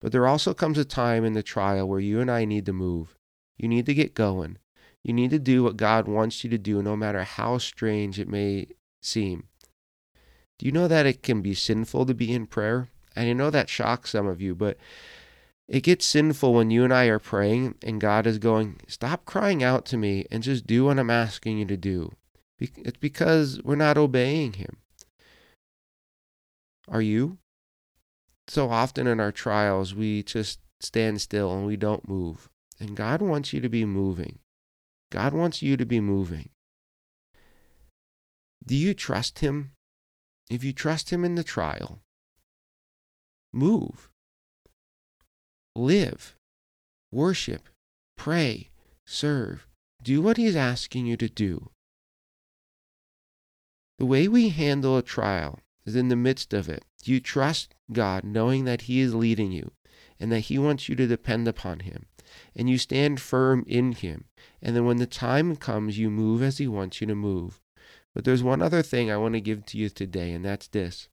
But 0.00 0.12
there 0.12 0.26
also 0.26 0.54
comes 0.54 0.78
a 0.78 0.84
time 0.84 1.24
in 1.24 1.34
the 1.34 1.42
trial 1.42 1.86
where 1.86 2.00
you 2.00 2.20
and 2.20 2.30
I 2.30 2.44
need 2.44 2.64
to 2.66 2.72
move. 2.72 3.18
You 3.58 3.68
need 3.68 3.86
to 3.86 3.94
get 3.94 4.14
going. 4.14 4.56
You 5.02 5.14
need 5.14 5.30
to 5.30 5.38
do 5.38 5.62
what 5.62 5.76
God 5.76 6.06
wants 6.06 6.44
you 6.44 6.50
to 6.50 6.58
do, 6.58 6.82
no 6.82 6.96
matter 6.96 7.24
how 7.24 7.58
strange 7.58 8.18
it 8.18 8.28
may 8.28 8.68
seem. 9.02 9.44
Do 10.58 10.66
you 10.66 10.72
know 10.72 10.88
that 10.88 11.06
it 11.06 11.22
can 11.22 11.40
be 11.40 11.54
sinful 11.54 12.04
to 12.06 12.14
be 12.14 12.32
in 12.34 12.46
prayer? 12.46 12.88
And 13.16 13.28
I 13.28 13.32
know 13.32 13.50
that 13.50 13.68
shocks 13.68 14.10
some 14.10 14.26
of 14.26 14.42
you, 14.42 14.54
but 14.54 14.76
it 15.68 15.84
gets 15.84 16.04
sinful 16.04 16.52
when 16.52 16.70
you 16.70 16.84
and 16.84 16.92
I 16.92 17.06
are 17.06 17.18
praying 17.18 17.76
and 17.82 18.00
God 18.00 18.26
is 18.26 18.38
going, 18.38 18.80
Stop 18.88 19.24
crying 19.24 19.62
out 19.62 19.86
to 19.86 19.96
me 19.96 20.26
and 20.30 20.42
just 20.42 20.66
do 20.66 20.84
what 20.84 20.98
I'm 20.98 21.10
asking 21.10 21.58
you 21.58 21.64
to 21.66 21.76
do. 21.76 22.12
It's 22.58 22.98
because 22.98 23.62
we're 23.62 23.76
not 23.76 23.96
obeying 23.96 24.54
Him. 24.54 24.76
Are 26.88 27.00
you? 27.00 27.38
So 28.48 28.68
often 28.68 29.06
in 29.06 29.20
our 29.20 29.32
trials, 29.32 29.94
we 29.94 30.24
just 30.24 30.58
stand 30.80 31.20
still 31.20 31.52
and 31.52 31.64
we 31.64 31.76
don't 31.76 32.08
move. 32.08 32.50
And 32.78 32.96
God 32.96 33.22
wants 33.22 33.52
you 33.52 33.60
to 33.60 33.68
be 33.68 33.84
moving. 33.84 34.40
God 35.10 35.34
wants 35.34 35.60
you 35.60 35.76
to 35.76 35.84
be 35.84 36.00
moving. 36.00 36.50
Do 38.64 38.76
you 38.76 38.94
trust 38.94 39.40
Him? 39.40 39.72
If 40.48 40.62
you 40.64 40.72
trust 40.72 41.10
Him 41.10 41.24
in 41.24 41.34
the 41.34 41.44
trial, 41.44 42.00
move, 43.52 44.10
live, 45.74 46.36
worship, 47.12 47.68
pray, 48.16 48.70
serve, 49.06 49.66
do 50.02 50.22
what 50.22 50.36
He's 50.36 50.56
asking 50.56 51.06
you 51.06 51.16
to 51.16 51.28
do. 51.28 51.70
The 53.98 54.06
way 54.06 54.28
we 54.28 54.48
handle 54.48 54.96
a 54.96 55.02
trial 55.02 55.60
is 55.84 55.94
in 55.96 56.08
the 56.08 56.16
midst 56.16 56.54
of 56.54 56.68
it. 56.68 56.84
Do 57.02 57.12
you 57.12 57.20
trust 57.20 57.74
God 57.92 58.24
knowing 58.24 58.64
that 58.64 58.82
He 58.82 59.00
is 59.00 59.14
leading 59.14 59.52
you 59.52 59.72
and 60.20 60.30
that 60.30 60.40
He 60.40 60.58
wants 60.58 60.88
you 60.88 60.94
to 60.96 61.06
depend 61.06 61.48
upon 61.48 61.80
Him? 61.80 62.06
and 62.54 62.68
you 62.68 62.78
stand 62.78 63.20
firm 63.20 63.64
in 63.66 63.92
Him. 63.92 64.24
And 64.62 64.74
then 64.76 64.84
when 64.84 64.98
the 64.98 65.06
time 65.06 65.56
comes, 65.56 65.98
you 65.98 66.10
move 66.10 66.42
as 66.42 66.58
He 66.58 66.68
wants 66.68 67.00
you 67.00 67.06
to 67.06 67.14
move. 67.14 67.60
But 68.14 68.24
there's 68.24 68.42
one 68.42 68.62
other 68.62 68.82
thing 68.82 69.10
I 69.10 69.16
want 69.16 69.34
to 69.34 69.40
give 69.40 69.64
to 69.66 69.78
you 69.78 69.88
today, 69.88 70.32
and 70.32 70.44
that's 70.44 70.68
this. 70.68 71.08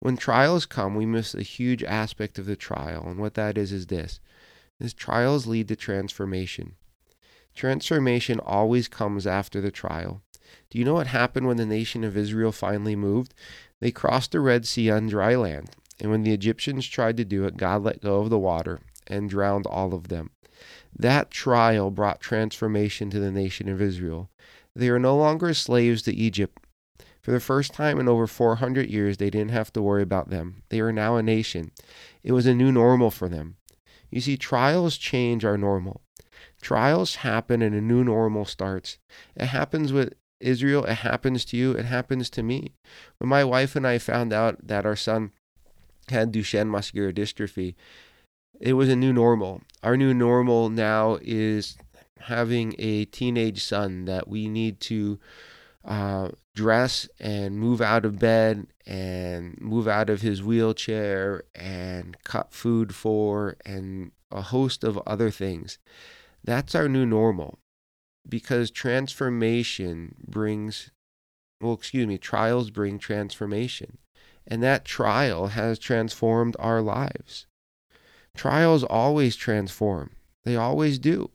When 0.00 0.16
trials 0.16 0.66
come, 0.66 0.94
we 0.94 1.06
miss 1.06 1.34
a 1.34 1.42
huge 1.42 1.82
aspect 1.84 2.38
of 2.38 2.46
the 2.46 2.56
trial, 2.56 3.04
and 3.06 3.18
what 3.18 3.34
that 3.34 3.56
is 3.56 3.72
is 3.72 3.86
this. 3.86 4.20
Is 4.78 4.92
trials 4.92 5.46
lead 5.46 5.68
to 5.68 5.76
transformation. 5.76 6.74
Transformation 7.54 8.38
always 8.40 8.88
comes 8.88 9.26
after 9.26 9.60
the 9.60 9.70
trial. 9.70 10.20
Do 10.68 10.78
you 10.78 10.84
know 10.84 10.94
what 10.94 11.06
happened 11.06 11.46
when 11.46 11.56
the 11.56 11.64
nation 11.64 12.04
of 12.04 12.16
Israel 12.16 12.52
finally 12.52 12.94
moved? 12.94 13.32
They 13.80 13.90
crossed 13.90 14.32
the 14.32 14.40
Red 14.40 14.66
Sea 14.66 14.90
on 14.90 15.06
dry 15.06 15.34
land, 15.34 15.70
and 16.00 16.10
when 16.10 16.22
the 16.22 16.32
Egyptians 16.32 16.86
tried 16.86 17.16
to 17.16 17.24
do 17.24 17.44
it, 17.44 17.56
God 17.56 17.82
let 17.82 18.02
go 18.02 18.20
of 18.20 18.30
the 18.30 18.38
water, 18.38 18.80
and 19.06 19.30
drowned 19.30 19.66
all 19.66 19.94
of 19.94 20.08
them. 20.08 20.30
That 20.98 21.30
trial 21.30 21.90
brought 21.90 22.20
transformation 22.20 23.10
to 23.10 23.20
the 23.20 23.30
nation 23.30 23.68
of 23.68 23.82
Israel. 23.82 24.30
They 24.74 24.88
are 24.88 24.98
no 24.98 25.16
longer 25.16 25.54
slaves 25.54 26.02
to 26.02 26.14
Egypt. 26.14 26.58
For 27.20 27.32
the 27.32 27.40
first 27.40 27.74
time 27.74 27.98
in 27.98 28.08
over 28.08 28.26
400 28.26 28.88
years, 28.88 29.16
they 29.16 29.30
didn't 29.30 29.50
have 29.50 29.72
to 29.72 29.82
worry 29.82 30.02
about 30.02 30.30
them. 30.30 30.62
They 30.68 30.80
are 30.80 30.92
now 30.92 31.16
a 31.16 31.22
nation. 31.22 31.72
It 32.22 32.32
was 32.32 32.46
a 32.46 32.54
new 32.54 32.70
normal 32.70 33.10
for 33.10 33.28
them. 33.28 33.56
You 34.10 34.20
see, 34.20 34.36
trials 34.36 34.96
change 34.96 35.44
our 35.44 35.58
normal. 35.58 36.02
Trials 36.60 37.16
happen 37.16 37.62
and 37.62 37.74
a 37.74 37.80
new 37.80 38.04
normal 38.04 38.44
starts. 38.44 38.98
It 39.34 39.46
happens 39.46 39.92
with 39.92 40.14
Israel, 40.40 40.84
it 40.84 40.96
happens 40.98 41.44
to 41.46 41.56
you, 41.56 41.72
it 41.72 41.84
happens 41.86 42.30
to 42.30 42.42
me. 42.42 42.74
When 43.18 43.28
my 43.28 43.42
wife 43.44 43.74
and 43.74 43.86
I 43.86 43.98
found 43.98 44.32
out 44.32 44.66
that 44.66 44.86
our 44.86 44.96
son 44.96 45.32
had 46.08 46.32
Duchenne 46.32 46.68
muscular 46.68 47.12
dystrophy, 47.12 47.74
it 48.60 48.74
was 48.74 48.88
a 48.88 48.96
new 48.96 49.12
normal. 49.12 49.62
Our 49.82 49.96
new 49.96 50.14
normal 50.14 50.70
now 50.70 51.18
is 51.22 51.76
having 52.20 52.74
a 52.78 53.04
teenage 53.06 53.62
son 53.62 54.06
that 54.06 54.28
we 54.28 54.48
need 54.48 54.80
to 54.80 55.18
uh, 55.84 56.30
dress 56.54 57.08
and 57.20 57.58
move 57.58 57.80
out 57.80 58.04
of 58.04 58.18
bed 58.18 58.66
and 58.86 59.60
move 59.60 59.86
out 59.86 60.10
of 60.10 60.22
his 60.22 60.42
wheelchair 60.42 61.44
and 61.54 62.16
cut 62.24 62.52
food 62.52 62.94
for 62.94 63.56
and 63.64 64.10
a 64.30 64.42
host 64.42 64.82
of 64.82 64.98
other 65.06 65.30
things. 65.30 65.78
That's 66.42 66.74
our 66.74 66.88
new 66.88 67.06
normal 67.06 67.58
because 68.28 68.70
transformation 68.70 70.16
brings, 70.26 70.90
well, 71.60 71.74
excuse 71.74 72.06
me, 72.06 72.18
trials 72.18 72.70
bring 72.70 72.98
transformation. 72.98 73.98
And 74.46 74.62
that 74.62 74.84
trial 74.84 75.48
has 75.48 75.78
transformed 75.78 76.56
our 76.58 76.80
lives. 76.80 77.46
Trials 78.36 78.84
always 78.84 79.34
transform, 79.36 80.10
they 80.44 80.56
always 80.56 80.98
do. 80.98 81.30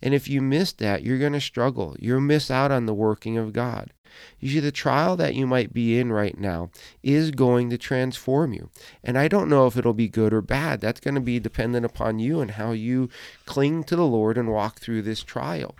And 0.00 0.14
if 0.14 0.28
you 0.28 0.40
miss 0.40 0.72
that, 0.74 1.02
you're 1.02 1.18
going 1.18 1.32
to 1.32 1.40
struggle. 1.40 1.96
You'll 1.98 2.20
miss 2.20 2.50
out 2.50 2.70
on 2.70 2.86
the 2.86 2.94
working 2.94 3.36
of 3.36 3.52
God. 3.52 3.92
You 4.38 4.50
see, 4.50 4.60
the 4.60 4.72
trial 4.72 5.16
that 5.16 5.34
you 5.34 5.46
might 5.46 5.72
be 5.72 5.98
in 5.98 6.12
right 6.12 6.38
now 6.38 6.70
is 7.02 7.30
going 7.30 7.70
to 7.70 7.78
transform 7.78 8.52
you. 8.52 8.70
And 9.02 9.18
I 9.18 9.28
don't 9.28 9.48
know 9.48 9.66
if 9.66 9.76
it'll 9.76 9.94
be 9.94 10.08
good 10.08 10.32
or 10.32 10.40
bad. 10.40 10.80
That's 10.80 11.00
going 11.00 11.14
to 11.14 11.20
be 11.20 11.40
dependent 11.40 11.84
upon 11.84 12.18
you 12.18 12.40
and 12.40 12.52
how 12.52 12.72
you 12.72 13.08
cling 13.44 13.84
to 13.84 13.96
the 13.96 14.06
Lord 14.06 14.38
and 14.38 14.50
walk 14.50 14.78
through 14.78 15.02
this 15.02 15.22
trial. 15.22 15.74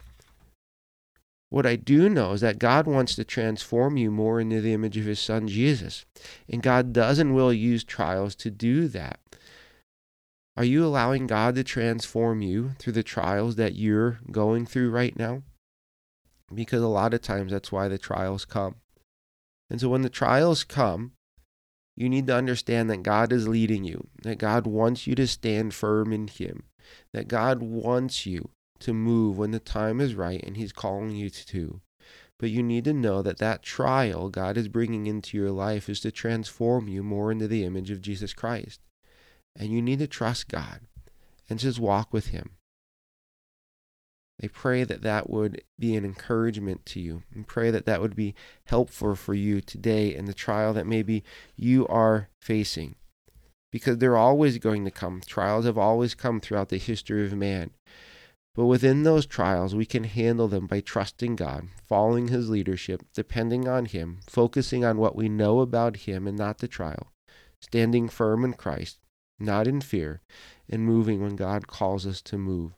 What 1.51 1.65
I 1.65 1.77
do 1.77 2.11
know 2.11 2.33
is 2.33 2.43
that 2.43 2.59
God 2.59 2.87
wants 2.87 3.15
to 3.15 3.25
transform 3.25 3.97
you 3.97 4.11
more 4.11 4.39
into 4.39 4.61
the 4.61 4.75
image 4.75 4.99
of 4.99 5.07
His 5.07 5.19
Son 5.19 5.49
Jesus. 5.49 6.05
And 6.49 6.63
God 6.63 6.93
does 6.93 7.19
and 7.19 7.35
will 7.35 7.53
use 7.53 7.85
trials 7.85 8.35
to 8.37 8.51
do 8.51 8.87
that. 8.89 9.19
Are 10.57 10.65
you 10.65 10.85
allowing 10.85 11.27
God 11.27 11.55
to 11.55 11.65
transform 11.65 12.43
you 12.43 12.73
through 12.79 12.95
the 12.95 13.03
trials 13.03 13.57
that 13.57 13.77
you're 13.77 14.19
going 14.31 14.67
through 14.67 14.91
right 14.91 15.17
now? 15.17 15.43
Because 16.53 16.83
a 16.83 16.89
lot 16.89 17.15
of 17.15 17.23
times 17.23 17.53
that's 17.53 17.73
why 17.73 17.89
the 17.89 17.99
trials 17.99 18.45
come. 18.45 18.77
And 19.71 19.81
so 19.81 19.89
when 19.89 20.03
the 20.03 20.11
trials 20.11 20.65
come, 20.65 21.13
you 21.97 22.09
need 22.09 22.27
to 22.27 22.35
understand 22.35 22.91
that 22.91 23.03
God 23.03 23.33
is 23.33 23.49
leading 23.49 23.85
you, 23.85 24.09
that 24.23 24.39
God 24.39 24.67
wants 24.67 25.07
you 25.07 25.15
to 25.15 25.27
stand 25.27 25.75
firm 25.75 26.13
in 26.13 26.29
Him, 26.29 26.65
that 27.13 27.29
God 27.29 27.63
wants 27.63 28.27
you 28.27 28.51
to 28.81 28.93
move 28.93 29.39
when 29.39 29.51
the 29.51 29.61
time 29.61 30.01
is 30.01 30.15
right 30.15 30.43
and 30.43 30.57
He's 30.57 30.73
calling 30.73 31.11
you 31.11 31.31
to. 31.31 31.81
But 32.39 32.51
you 32.51 32.63
need 32.63 32.85
to 32.85 32.93
know 32.93 33.21
that 33.23 33.39
that 33.39 33.63
trial 33.63 34.29
God 34.29 34.57
is 34.57 34.69
bringing 34.69 35.07
into 35.07 35.37
your 35.37 35.51
life 35.51 35.89
is 35.89 36.01
to 36.01 36.13
transform 36.13 36.89
you 36.89 37.03
more 37.03 37.33
into 37.33 37.49
the 37.49 37.65
image 37.65 37.91
of 37.91 38.01
Jesus 38.01 38.33
Christ. 38.33 38.81
And 39.57 39.71
you 39.71 39.83
need 39.83 39.99
to 39.99 40.07
trust 40.07 40.49
God 40.49 40.83
and 41.51 41.59
just 41.59 41.81
walk 41.81 42.13
with 42.13 42.29
Him. 42.29 42.51
I 44.41 44.47
pray 44.47 44.85
that 44.85 45.03
that 45.03 45.29
would 45.29 45.63
be 45.79 45.97
an 45.97 46.05
encouragement 46.05 46.87
to 46.87 47.01
you 47.01 47.25
and 47.35 47.47
pray 47.47 47.73
that 47.73 47.87
that 47.87 48.01
would 48.01 48.15
be 48.15 48.37
helpful 48.67 49.17
for 49.17 49.35
you 49.35 49.61
today 49.61 50.15
in 50.15 50.27
the 50.27 50.35
trial 50.35 50.73
that 50.75 50.87
maybe 50.87 51.25
you 51.57 51.89
are 51.89 52.29
facing. 52.41 52.95
Because 53.73 53.99
they're 53.99 54.17
always 54.17 54.59
going 54.59 54.85
to 54.85 54.91
come. 54.93 55.21
Trials 55.27 55.65
have 55.65 55.77
always 55.77 56.15
come 56.15 56.41
throughout 56.41 56.69
the 56.69 56.79
history 56.79 57.27
of 57.27 57.35
man. 57.35 57.73
But 58.59 58.67
within 58.67 59.05
those 59.05 59.25
trials, 59.25 59.77
we 59.77 59.87
can 59.87 60.03
handle 60.03 60.49
them 60.49 60.67
by 60.67 60.81
trusting 60.81 61.37
God, 61.37 61.69
following 61.87 62.27
His 62.27 62.51
leadership, 62.51 63.05
depending 63.15 63.69
on 63.69 63.85
Him, 63.85 64.19
focusing 64.27 64.85
on 64.85 64.99
what 64.99 65.15
we 65.15 65.29
know 65.29 65.61
about 65.61 65.99
Him 65.99 66.27
and 66.27 66.37
not 66.37 66.59
the 66.59 66.67
trial, 66.67 67.13
standing 67.63 68.09
firm 68.09 68.45
in 68.45 68.55
Christ, 68.55 68.99
not 69.39 69.69
in 69.69 69.81
fear, 69.81 70.23
and 70.69 70.85
moving 70.85 71.23
when 71.23 71.37
God 71.37 71.69
calls 71.69 72.05
us 72.05 72.21
to 72.23 72.37
move. 72.37 72.73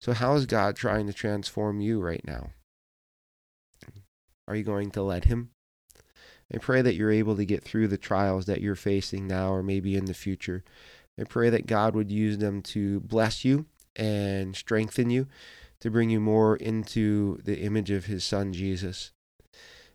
So, 0.00 0.14
how 0.14 0.32
is 0.36 0.46
God 0.46 0.74
trying 0.74 1.06
to 1.06 1.12
transform 1.12 1.82
you 1.82 2.00
right 2.00 2.24
now? 2.26 2.52
Are 4.48 4.56
you 4.56 4.64
going 4.64 4.90
to 4.92 5.02
let 5.02 5.26
Him? 5.26 5.50
I 6.50 6.56
pray 6.56 6.80
that 6.80 6.94
you're 6.94 7.12
able 7.12 7.36
to 7.36 7.44
get 7.44 7.62
through 7.62 7.88
the 7.88 7.98
trials 7.98 8.46
that 8.46 8.62
you're 8.62 8.74
facing 8.74 9.26
now 9.26 9.52
or 9.52 9.62
maybe 9.62 9.96
in 9.96 10.06
the 10.06 10.14
future. 10.14 10.64
I 11.20 11.24
pray 11.24 11.50
that 11.50 11.66
God 11.66 11.94
would 11.94 12.10
use 12.10 12.38
them 12.38 12.62
to 12.62 13.00
bless 13.00 13.44
you 13.44 13.66
and 13.96 14.54
strengthen 14.54 15.10
you, 15.10 15.26
to 15.80 15.90
bring 15.90 16.10
you 16.10 16.20
more 16.20 16.56
into 16.56 17.40
the 17.44 17.60
image 17.60 17.90
of 17.90 18.06
His 18.06 18.24
Son, 18.24 18.52
Jesus. 18.52 19.12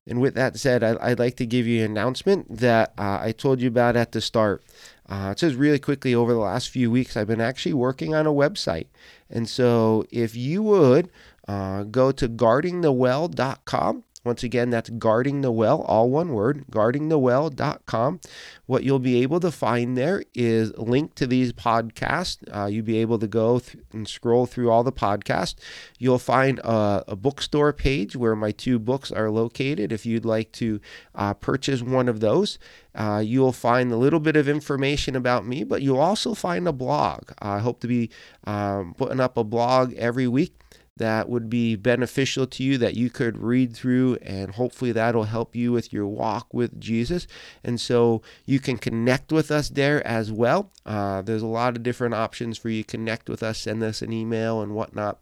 And 0.08 0.20
with 0.20 0.34
that 0.34 0.58
said, 0.58 0.84
I'd 0.84 1.20
like 1.20 1.36
to 1.38 1.46
give 1.46 1.68
you 1.68 1.86
an 1.86 1.92
announcement 1.92 2.58
that 2.58 2.94
uh, 2.98 3.20
I 3.22 3.32
told 3.32 3.62
you 3.62 3.68
about 3.68 3.96
at 3.96 4.12
the 4.12 4.22
start. 4.22 4.64
Uh, 5.08 5.30
it 5.32 5.40
says 5.40 5.56
really 5.56 5.80
quickly 5.80 6.16
over 6.16 6.34
the 6.34 6.40
last 6.40 6.70
few 6.70 6.90
weeks, 6.90 7.16
I've 7.16 7.28
been 7.28 7.42
actually 7.42 7.74
working 7.74 8.16
on 8.16 8.26
a 8.26 8.32
website. 8.32 8.88
And 9.30 9.48
so 9.48 10.06
if 10.10 10.36
you 10.36 10.64
would 10.64 11.12
uh, 11.48 11.84
go 11.84 12.12
to 12.14 12.28
guardingthewell.com, 12.28 14.04
once 14.24 14.44
again, 14.44 14.70
that's 14.70 14.90
guarding 14.92 15.42
the 15.42 15.52
well, 15.52 15.82
all 15.82 16.10
one 16.10 16.34
word, 16.34 16.66
guardingthewell.com. 16.72 18.20
What 18.68 18.84
you'll 18.84 19.00
be 19.00 19.22
able 19.24 19.40
to 19.40 19.52
find 19.52 19.98
there 19.98 20.24
is 20.36 20.78
link 20.78 21.16
to 21.16 21.26
these 21.26 21.54
podcasts. 21.54 22.38
Uh, 22.56 22.68
you'll 22.68 22.86
be 22.86 23.00
able 23.00 23.18
to 23.18 23.28
go 23.28 23.60
th- 23.60 23.84
and 23.92 24.08
scroll 24.08 24.46
through 24.46 24.70
all 24.70 24.84
the 24.84 24.92
podcasts. 24.92 25.56
You'll 25.98 26.20
find 26.20 26.60
a, 26.60 27.04
a, 27.08 27.16
bookstore 27.16 27.74
page 27.74 28.16
where 28.16 28.36
my 28.36 28.52
two 28.52 28.78
books 28.78 29.12
are 29.12 29.32
located. 29.32 29.92
If 29.92 30.06
you'd 30.06 30.26
like 30.26 30.52
to 30.54 30.80
uh, 31.16 31.34
purchase 31.34 31.82
one 31.82 32.08
of 32.08 32.20
those, 32.20 32.60
uh, 32.94 33.24
you'll 33.26 33.52
find 33.52 33.92
a 33.92 33.98
little 33.98 34.20
bit 34.20 34.36
of 34.36 34.48
information 34.48 35.16
about 35.16 35.48
me, 35.48 35.64
but 35.64 35.82
you'll 35.82 36.00
also 36.00 36.36
find 36.36 36.68
a 36.68 36.74
blog. 36.74 37.32
I 37.40 37.60
hope 37.60 37.80
to 37.82 37.88
be 37.88 38.12
um, 38.46 38.94
putting 38.96 39.20
up 39.20 39.36
a 39.36 39.44
blog 39.44 39.94
every 39.94 40.28
week 40.28 40.54
that 40.98 41.30
would 41.30 41.50
be 41.50 41.76
beneficial 41.76 42.46
to 42.46 42.64
you 42.64 42.78
that 42.78 42.96
you 42.96 43.10
could 43.10 43.38
read 43.38 43.76
through, 43.76 44.18
and 44.22 44.52
hopefully 44.52 44.92
that'll 44.92 45.24
help 45.24 45.56
you 45.56 45.72
with 45.72 45.92
your 45.92 46.08
walk 46.08 46.54
with 46.54 46.80
Jesus. 46.80 47.28
And 47.64 47.80
so 47.80 48.22
you 48.46 48.60
can 48.60 48.78
connect 48.78 49.32
with 49.32 49.52
us 49.52 49.70
there 49.70 50.06
as 50.06 50.32
well. 50.32 50.72
Uh, 50.86 51.22
there's 51.22 51.42
a 51.42 51.48
lot 51.48 51.76
of 51.76 51.84
different 51.84 52.14
options 52.14 52.58
for 52.58 52.70
you 52.70 52.84
to 52.84 52.88
connect 52.88 53.30
with 53.30 53.42
us, 53.42 53.60
send 53.60 53.84
us 53.84 54.02
an 54.02 54.12
email 54.14 54.62
and 54.62 54.74
whatnot. 54.74 55.20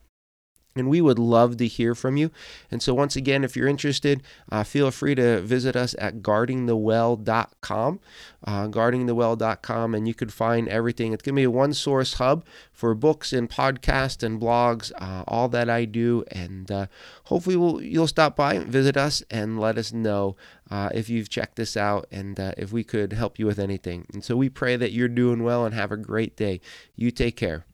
And 0.76 0.88
we 0.88 1.02
would 1.02 1.18
love 1.18 1.58
to 1.58 1.68
hear 1.68 1.96
from 1.96 2.16
you. 2.16 2.30
And 2.70 2.82
so, 2.82 2.94
once 2.94 3.16
again, 3.16 3.44
if 3.44 3.56
you're 3.56 3.68
interested, 3.68 4.22
uh, 4.52 4.64
feel 4.64 4.92
free 4.92 5.16
to 5.16 5.42
visit 5.42 5.76
us 5.76 5.96
at 5.98 6.22
guardingthewell.com. 6.22 8.00
Uh, 8.44 8.68
guardingthewell.com, 8.68 9.96
and 9.96 10.08
you 10.08 10.14
could 10.14 10.32
find 10.32 10.70
everything. 10.70 11.12
It's 11.12 11.24
going 11.24 11.36
to 11.36 11.40
be 11.40 11.44
a 11.44 11.52
one 11.52 11.74
source 11.74 12.14
hub 12.14 12.46
for 12.72 12.94
books 12.94 13.34
and 13.34 13.50
podcasts 13.50 14.22
and 14.24 14.40
blogs, 14.40 14.92
uh, 15.00 15.24
all 15.28 15.50
that 15.50 15.70
I 15.70 15.86
do. 15.86 16.24
And 16.32 16.72
uh, 16.72 16.86
hopefully, 17.26 17.56
we'll, 17.56 17.82
you'll 17.82 18.08
stop 18.08 18.36
by, 18.36 18.60
visit 18.60 18.96
us, 18.96 19.24
and 19.32 19.60
let 19.60 19.78
us 19.78 19.92
know 19.92 20.36
uh, 20.70 20.90
if 20.94 21.10
you've 21.10 21.30
checked 21.30 21.56
this 21.56 21.76
out 21.76 22.08
and 22.12 22.40
uh, 22.40 22.54
if 22.58 22.72
we 22.72 22.84
could 22.84 23.12
help 23.14 23.40
you 23.40 23.48
with 23.48 23.60
anything. 23.60 24.06
And 24.14 24.24
so, 24.24 24.38
we 24.38 24.50
pray 24.50 24.76
that 24.76 24.92
you're 24.92 25.08
doing 25.08 25.44
well 25.44 25.66
and 25.66 25.74
have 25.74 25.92
a 25.92 25.98
great 25.98 26.38
day. 26.38 26.62
You 26.96 27.10
take 27.10 27.36
care. 27.36 27.66